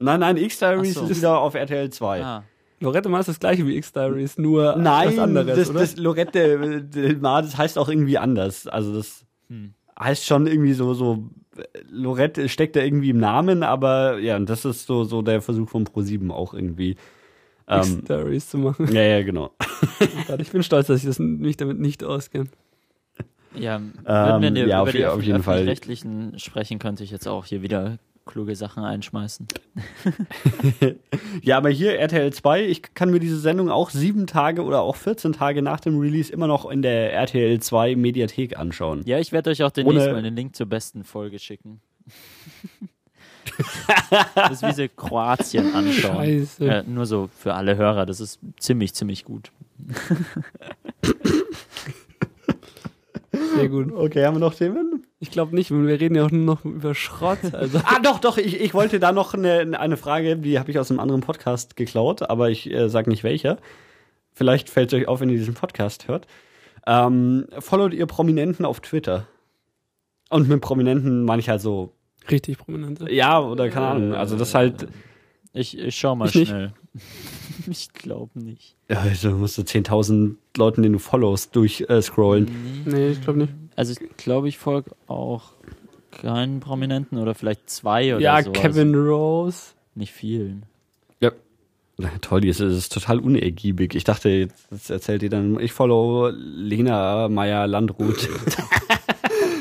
nein, 0.00 0.18
nein, 0.20 0.36
X-Diaries 0.36 0.94
so. 0.94 1.04
ist 1.06 1.18
wieder 1.18 1.38
auf 1.38 1.54
RTL 1.54 1.90
2. 1.90 2.24
Ah. 2.24 2.44
Lorette 2.80 3.08
Mar 3.08 3.20
ist 3.20 3.28
das 3.28 3.38
gleiche 3.38 3.64
wie 3.66 3.76
X-Diaries, 3.76 4.36
nur 4.38 4.74
Nein, 4.76 5.08
was 5.10 5.18
anderes, 5.18 5.56
das, 5.58 5.70
oder? 5.70 5.80
das 5.80 5.96
Lorette 5.96 6.88
äh, 6.96 7.14
Mar, 7.20 7.42
das 7.42 7.56
heißt 7.56 7.78
auch 7.78 7.88
irgendwie 7.88 8.18
anders. 8.18 8.66
Also 8.66 8.94
das 8.94 9.24
Hm. 9.48 9.74
Heißt 9.98 10.24
schon 10.24 10.46
irgendwie 10.46 10.72
so, 10.72 10.94
so 10.94 11.28
Lorette 11.90 12.48
steckt 12.48 12.76
da 12.76 12.80
irgendwie 12.80 13.10
im 13.10 13.18
Namen, 13.18 13.62
aber 13.62 14.18
ja, 14.18 14.36
und 14.36 14.48
das 14.48 14.64
ist 14.64 14.86
so, 14.86 15.04
so 15.04 15.22
der 15.22 15.42
Versuch 15.42 15.68
von 15.68 15.84
Pro7 15.84 16.30
auch 16.30 16.54
irgendwie. 16.54 16.96
Ähm, 17.66 17.80
X-Diaries 17.80 18.48
zu 18.48 18.58
machen. 18.58 18.90
ja, 18.92 19.02
ja, 19.02 19.22
genau. 19.22 19.50
Ich 20.38 20.50
bin 20.52 20.62
stolz, 20.62 20.86
dass 20.86 21.00
ich 21.00 21.06
das, 21.06 21.18
mich 21.18 21.56
damit 21.56 21.78
nicht 21.78 22.04
auskenne. 22.04 22.46
Ja, 23.54 23.80
wenn 24.04 24.42
wir 24.42 24.48
Ähm, 24.48 24.56
ja, 24.56 24.64
über 24.64 24.82
auf 24.82 24.90
die 24.92 25.06
auf 25.06 25.22
jeden 25.22 25.42
Fall. 25.42 25.56
öffentlich-rechtlichen 25.56 26.38
sprechen, 26.38 26.78
könnte 26.78 27.02
ich 27.02 27.10
jetzt 27.10 27.26
auch 27.26 27.44
hier 27.46 27.62
wieder 27.62 27.98
kluge 28.28 28.54
Sachen 28.54 28.84
einschmeißen. 28.84 29.48
Ja, 31.42 31.56
aber 31.56 31.70
hier 31.70 31.98
RTL 31.98 32.32
2, 32.32 32.66
ich 32.66 32.82
kann 32.94 33.10
mir 33.10 33.20
diese 33.20 33.38
Sendung 33.38 33.70
auch 33.70 33.90
sieben 33.90 34.26
Tage 34.26 34.62
oder 34.62 34.80
auch 34.82 34.96
14 34.96 35.32
Tage 35.32 35.62
nach 35.62 35.80
dem 35.80 35.98
Release 35.98 36.32
immer 36.32 36.46
noch 36.46 36.68
in 36.70 36.82
der 36.82 37.12
RTL 37.12 37.60
2 37.60 37.96
Mediathek 37.96 38.58
anschauen. 38.58 39.02
Ja, 39.06 39.18
ich 39.18 39.32
werde 39.32 39.50
euch 39.50 39.62
auch 39.62 39.70
demnächst 39.70 40.04
Ohne- 40.06 40.12
mal 40.14 40.22
den 40.22 40.36
Link 40.36 40.56
zur 40.56 40.66
besten 40.66 41.04
Folge 41.04 41.38
schicken. 41.38 41.80
das 44.34 44.52
ist 44.52 44.62
wie 44.62 44.72
sie 44.72 44.88
Kroatien 44.88 45.74
anschauen. 45.74 46.16
Scheiße. 46.24 46.64
Ja, 46.64 46.82
nur 46.82 47.06
so 47.06 47.28
für 47.36 47.54
alle 47.54 47.76
Hörer, 47.76 48.06
das 48.06 48.20
ist 48.20 48.40
ziemlich, 48.58 48.94
ziemlich 48.94 49.24
gut. 49.24 49.50
Sehr 53.56 53.68
gut. 53.68 53.92
Okay, 53.92 54.24
haben 54.24 54.36
wir 54.36 54.40
noch 54.40 54.54
Themen? 54.54 55.04
Ich 55.20 55.30
glaube 55.32 55.54
nicht, 55.54 55.70
wir 55.72 56.00
reden 56.00 56.14
ja 56.14 56.24
auch 56.24 56.30
nur 56.30 56.44
noch 56.44 56.64
über 56.64 56.94
Schrott. 56.94 57.38
Also, 57.52 57.78
Ah, 57.84 57.98
doch, 58.00 58.20
doch, 58.20 58.38
ich, 58.38 58.60
ich 58.60 58.72
wollte 58.74 59.00
da 59.00 59.10
noch 59.12 59.34
eine, 59.34 59.78
eine 59.78 59.96
Frage, 59.96 60.36
die 60.36 60.58
habe 60.58 60.70
ich 60.70 60.78
aus 60.78 60.90
einem 60.90 61.00
anderen 61.00 61.22
Podcast 61.22 61.74
geklaut, 61.76 62.22
aber 62.28 62.50
ich 62.50 62.70
äh, 62.70 62.88
sag 62.88 63.06
nicht 63.08 63.24
welcher. 63.24 63.58
Vielleicht 64.32 64.70
fällt 64.70 64.92
es 64.92 64.98
euch 64.98 65.08
auf, 65.08 65.20
wenn 65.20 65.28
ihr 65.30 65.38
diesen 65.38 65.54
Podcast 65.54 66.06
hört. 66.06 66.28
Ähm, 66.86 67.46
followt 67.58 67.92
ihr 67.94 68.06
Prominenten 68.06 68.64
auf 68.64 68.80
Twitter? 68.80 69.26
Und 70.30 70.48
mit 70.48 70.60
Prominenten 70.60 71.24
meine 71.24 71.40
ich 71.40 71.48
halt 71.48 71.60
so, 71.60 71.94
richtig 72.30 72.58
prominente. 72.58 73.10
ja, 73.12 73.40
oder 73.40 73.68
keine 73.70 73.86
Ahnung. 73.86 74.14
Also 74.14 74.36
das 74.36 74.54
halt, 74.54 74.86
Ich, 75.52 75.76
ich 75.78 75.96
schau 75.96 76.14
mal 76.14 76.28
Ich 76.28 76.34
nicht. 76.34 76.48
schnell. 76.48 76.72
ich 77.68 77.92
glaube 77.92 78.38
nicht. 78.40 78.76
ja, 78.90 79.00
also 79.00 79.30
musst 79.30 79.58
du 79.58 79.62
10.000 79.62 80.34
Leuten, 80.56 80.82
den 80.82 80.92
du 80.92 80.98
followst, 80.98 81.54
durchscrollen. 81.56 81.98
Äh, 81.98 82.02
scrollen. 82.02 82.82
Nee, 82.86 83.08
ich 83.10 83.20
glaube 83.22 83.40
nicht. 83.40 83.52
Also 83.76 83.92
ich 83.92 84.16
glaube, 84.16 84.48
ich 84.48 84.58
folge 84.58 84.90
auch 85.06 85.52
keinen 86.10 86.60
Prominenten 86.60 87.18
oder 87.18 87.34
vielleicht 87.34 87.68
zwei 87.70 88.14
oder 88.14 88.22
Ja, 88.22 88.42
so. 88.42 88.50
Kevin 88.52 88.94
Rose. 88.94 89.72
Nicht 89.94 90.12
vielen. 90.12 90.64
Ja. 91.20 91.32
Na, 91.96 92.10
Toll, 92.20 92.40
die 92.40 92.48
ist, 92.48 92.60
ist 92.60 92.92
total 92.92 93.18
unergiebig. 93.20 93.94
Ich 93.94 94.04
dachte, 94.04 94.28
jetzt, 94.28 94.68
jetzt 94.70 94.90
erzählt 94.90 95.22
ihr 95.22 95.30
dann, 95.30 95.58
ich 95.60 95.72
follow 95.72 96.28
Lena 96.30 97.28
Meyer-Landrut. 97.28 98.28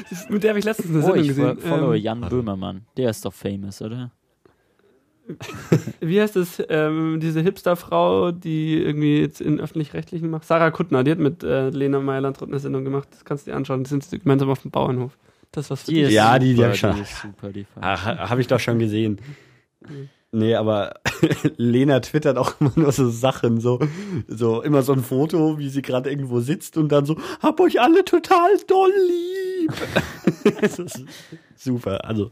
Das- 0.10 0.30
Mit 0.30 0.43
der 0.43 0.50
habe 0.52 0.60
ich 0.60 0.65
letztens 0.65 0.89
eine 0.89 1.00
Oh, 1.00 1.02
Sendung 1.08 1.21
ich 1.21 1.28
gesehen. 1.30 1.58
follow 1.60 1.93
Ähm, 1.93 2.02
Jan 2.02 2.21
Böhmermann. 2.21 2.86
Der 2.97 3.10
ist 3.10 3.23
doch 3.26 3.34
famous, 3.34 3.82
oder? 3.82 4.12
Wie 6.00 6.22
heißt 6.22 6.36
es? 6.36 6.62
Ähm, 6.70 7.20
diese 7.20 7.42
Hipster-Frau, 7.42 8.32
die 8.32 8.76
irgendwie 8.82 9.20
jetzt 9.20 9.42
in 9.42 9.60
öffentlich-rechtlichen 9.60 10.30
macht. 10.30 10.46
Sarah 10.46 10.72
Kuttner, 10.72 11.04
die 11.04 11.12
hat 11.12 11.20
mit 11.20 11.44
äh, 11.44 11.70
Lena 11.70 12.00
Meyer-Landrut 12.00 12.50
eine 12.50 12.60
Sendung 12.60 12.84
gemacht. 12.84 13.08
Das 13.12 13.26
kannst 13.26 13.46
du 13.48 13.52
dir 13.52 13.58
anschauen. 13.58 13.84
Die 13.84 13.90
sind 13.90 14.10
gemeinsam 14.10 14.50
auf 14.50 14.62
dem 14.62 14.72
Bauernhof. 14.72 15.18
Das 15.52 15.66
ist 15.66 15.70
was 15.72 15.84
für 15.84 15.92
Die 15.92 16.02
ist 16.02 16.12
Ja, 16.13 16.38
die- 16.40 16.48
die 16.50 16.56
super, 16.56 16.68
hab 16.68 16.74
ich 16.74 16.80
schon- 16.80 16.96
die 16.96 17.02
ist 17.02 17.22
super, 17.22 17.50
die 17.54 17.63
fand 17.63 17.86
Ah, 17.86 18.04
ha- 18.06 18.30
Habe 18.30 18.42
ich 18.42 18.48
doch 18.48 18.60
schon 18.60 18.80
gesehen. 18.80 19.20
Nee, 20.34 20.56
aber 20.56 20.96
Lena 21.58 22.02
twittert 22.02 22.38
auch 22.38 22.60
immer 22.60 22.74
nur 22.76 22.92
so 22.92 23.10
Sachen, 23.10 23.62
so, 23.62 23.80
so 24.28 24.62
immer 24.62 24.82
so 24.84 24.92
ein 24.92 25.02
Foto, 25.02 25.58
wie 25.58 25.70
sie 25.70 25.82
gerade 25.82 26.10
irgendwo 26.10 26.42
sitzt 26.42 26.76
und 26.78 26.92
dann 26.92 27.06
so, 27.06 27.16
hab 27.42 27.60
euch 27.62 27.80
alle 27.80 28.04
total 28.04 28.50
doll 28.68 28.92
lieb. 29.08 29.72
das 30.62 30.80
ist 30.80 31.06
super, 31.56 32.04
also. 32.04 32.32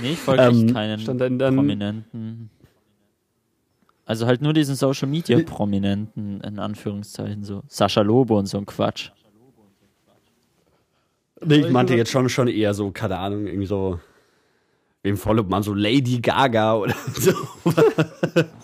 Nee, 0.00 0.12
ich 0.12 0.18
folge 0.18 0.42
Ähm, 0.42 0.72
keinen 0.72 1.04
dann- 1.18 1.38
dann- 1.38 1.54
Prominenten. 1.56 2.50
Also 4.04 4.26
halt 4.26 4.42
nur 4.42 4.52
diesen 4.52 4.74
Social 4.74 5.08
Media 5.08 5.38
Prominenten, 5.44 6.40
in 6.40 6.58
Anführungszeichen, 6.58 7.44
so 7.44 7.62
Sascha 7.68 8.02
Lobo 8.02 8.38
und 8.38 8.46
so 8.46 8.58
ein 8.58 8.66
Quatsch. 8.66 9.10
Nee, 11.44 11.56
ich 11.56 11.70
meinte 11.70 11.94
jetzt 11.94 12.10
schon, 12.10 12.28
schon 12.28 12.48
eher 12.48 12.72
so, 12.74 12.90
keine 12.90 13.18
Ahnung, 13.18 13.46
irgendwie 13.46 13.66
so. 13.66 13.98
Wem 15.04 15.16
folgt 15.16 15.50
man 15.50 15.64
so 15.64 15.74
Lady 15.74 16.20
Gaga 16.20 16.76
oder 16.76 16.94
so. 17.14 17.32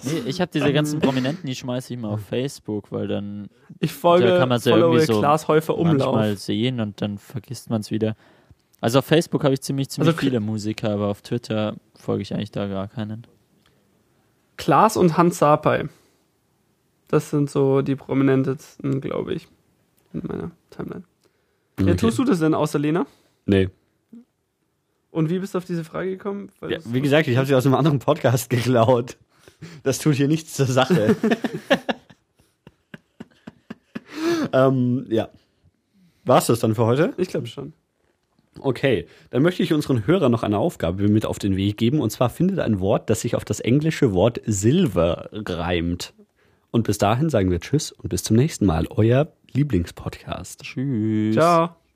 Nee, 0.04 0.22
ich 0.26 0.40
habe 0.40 0.50
diese 0.54 0.72
ganzen 0.72 1.00
Prominenten, 1.00 1.44
die 1.48 1.56
schmeiße 1.56 1.94
ich 1.94 1.98
mal 1.98 2.10
auf 2.10 2.20
Facebook, 2.20 2.92
weil 2.92 3.08
dann 3.08 3.48
Ich 3.80 3.92
folge, 3.92 4.26
da 4.26 4.38
kann 4.38 4.48
man 4.48 4.60
ja 4.60 4.70
followe 4.70 4.94
irgendwie 4.98 5.12
so 5.12 5.18
Klaas 5.18 5.48
Häufer 5.48 5.76
Umlauf. 5.76 5.96
manchmal 6.14 6.36
sehen 6.36 6.78
und 6.78 7.02
dann 7.02 7.18
vergisst 7.18 7.70
man 7.70 7.80
es 7.80 7.90
wieder. 7.90 8.14
Also 8.80 9.00
auf 9.00 9.06
Facebook 9.06 9.42
habe 9.44 9.54
ich 9.54 9.60
ziemlich, 9.60 9.88
ziemlich 9.88 10.08
Also- 10.08 10.20
viele 10.20 10.40
Musiker, 10.40 10.90
aber 10.90 11.08
auf 11.08 11.22
Twitter 11.22 11.74
folge 11.96 12.22
ich 12.22 12.32
eigentlich 12.34 12.52
da 12.52 12.66
gar 12.68 12.88
keinen. 12.88 13.26
Klaas 14.56 14.96
und 14.96 15.16
Hans 15.16 15.38
Sapai. 15.38 15.88
Das 17.08 17.30
sind 17.30 17.50
so 17.50 17.82
die 17.82 17.96
prominentesten, 17.96 19.00
glaube 19.00 19.34
ich, 19.34 19.48
in 20.12 20.22
meiner 20.26 20.50
Timeline. 20.70 21.04
Ja, 21.80 21.94
tust 21.94 22.18
du 22.18 22.24
das 22.24 22.40
denn 22.40 22.54
außer 22.54 22.78
Lena? 22.78 23.06
Nee. 23.46 23.68
Und 25.10 25.30
wie 25.30 25.38
bist 25.38 25.54
du 25.54 25.58
auf 25.58 25.64
diese 25.64 25.84
Frage 25.84 26.10
gekommen? 26.10 26.50
Weil 26.60 26.72
Ja, 26.72 26.78
wie 26.84 27.00
gesagt, 27.00 27.28
ich 27.28 27.36
habe 27.36 27.46
sie 27.46 27.54
aus 27.54 27.64
einem 27.66 27.76
anderen 27.76 27.98
Podcast 27.98 28.50
geklaut. 28.50 29.16
Das 29.82 29.98
tut 29.98 30.14
hier 30.16 30.28
nichts 30.28 30.54
zur 30.54 30.66
Sache. 30.66 31.16
ähm, 34.52 35.06
ja. 35.08 35.28
War's 36.24 36.46
das 36.46 36.60
dann 36.60 36.74
für 36.74 36.84
heute? 36.84 37.14
ich 37.16 37.28
glaube 37.28 37.46
schon. 37.46 37.72
Okay, 38.60 39.06
dann 39.30 39.42
möchte 39.42 39.62
ich 39.62 39.72
unseren 39.72 40.06
Hörern 40.06 40.32
noch 40.32 40.42
eine 40.42 40.58
Aufgabe 40.58 41.08
mit 41.08 41.26
auf 41.26 41.38
den 41.38 41.56
Weg 41.56 41.76
geben. 41.76 42.00
Und 42.00 42.10
zwar 42.10 42.30
findet 42.30 42.58
ein 42.58 42.80
Wort, 42.80 43.10
das 43.10 43.20
sich 43.20 43.36
auf 43.36 43.44
das 43.44 43.60
englische 43.60 44.12
Wort 44.12 44.40
Silver 44.44 45.28
reimt. 45.32 46.14
Und 46.70 46.84
bis 46.84 46.98
dahin 46.98 47.30
sagen 47.30 47.50
wir 47.50 47.60
Tschüss 47.60 47.92
und 47.92 48.08
bis 48.08 48.22
zum 48.22 48.36
nächsten 48.36 48.66
Mal. 48.66 48.86
Euer 48.90 49.32
Lieblingspodcast. 49.52 50.62
Tschüss. 50.62 51.34
Ciao. 51.34 51.87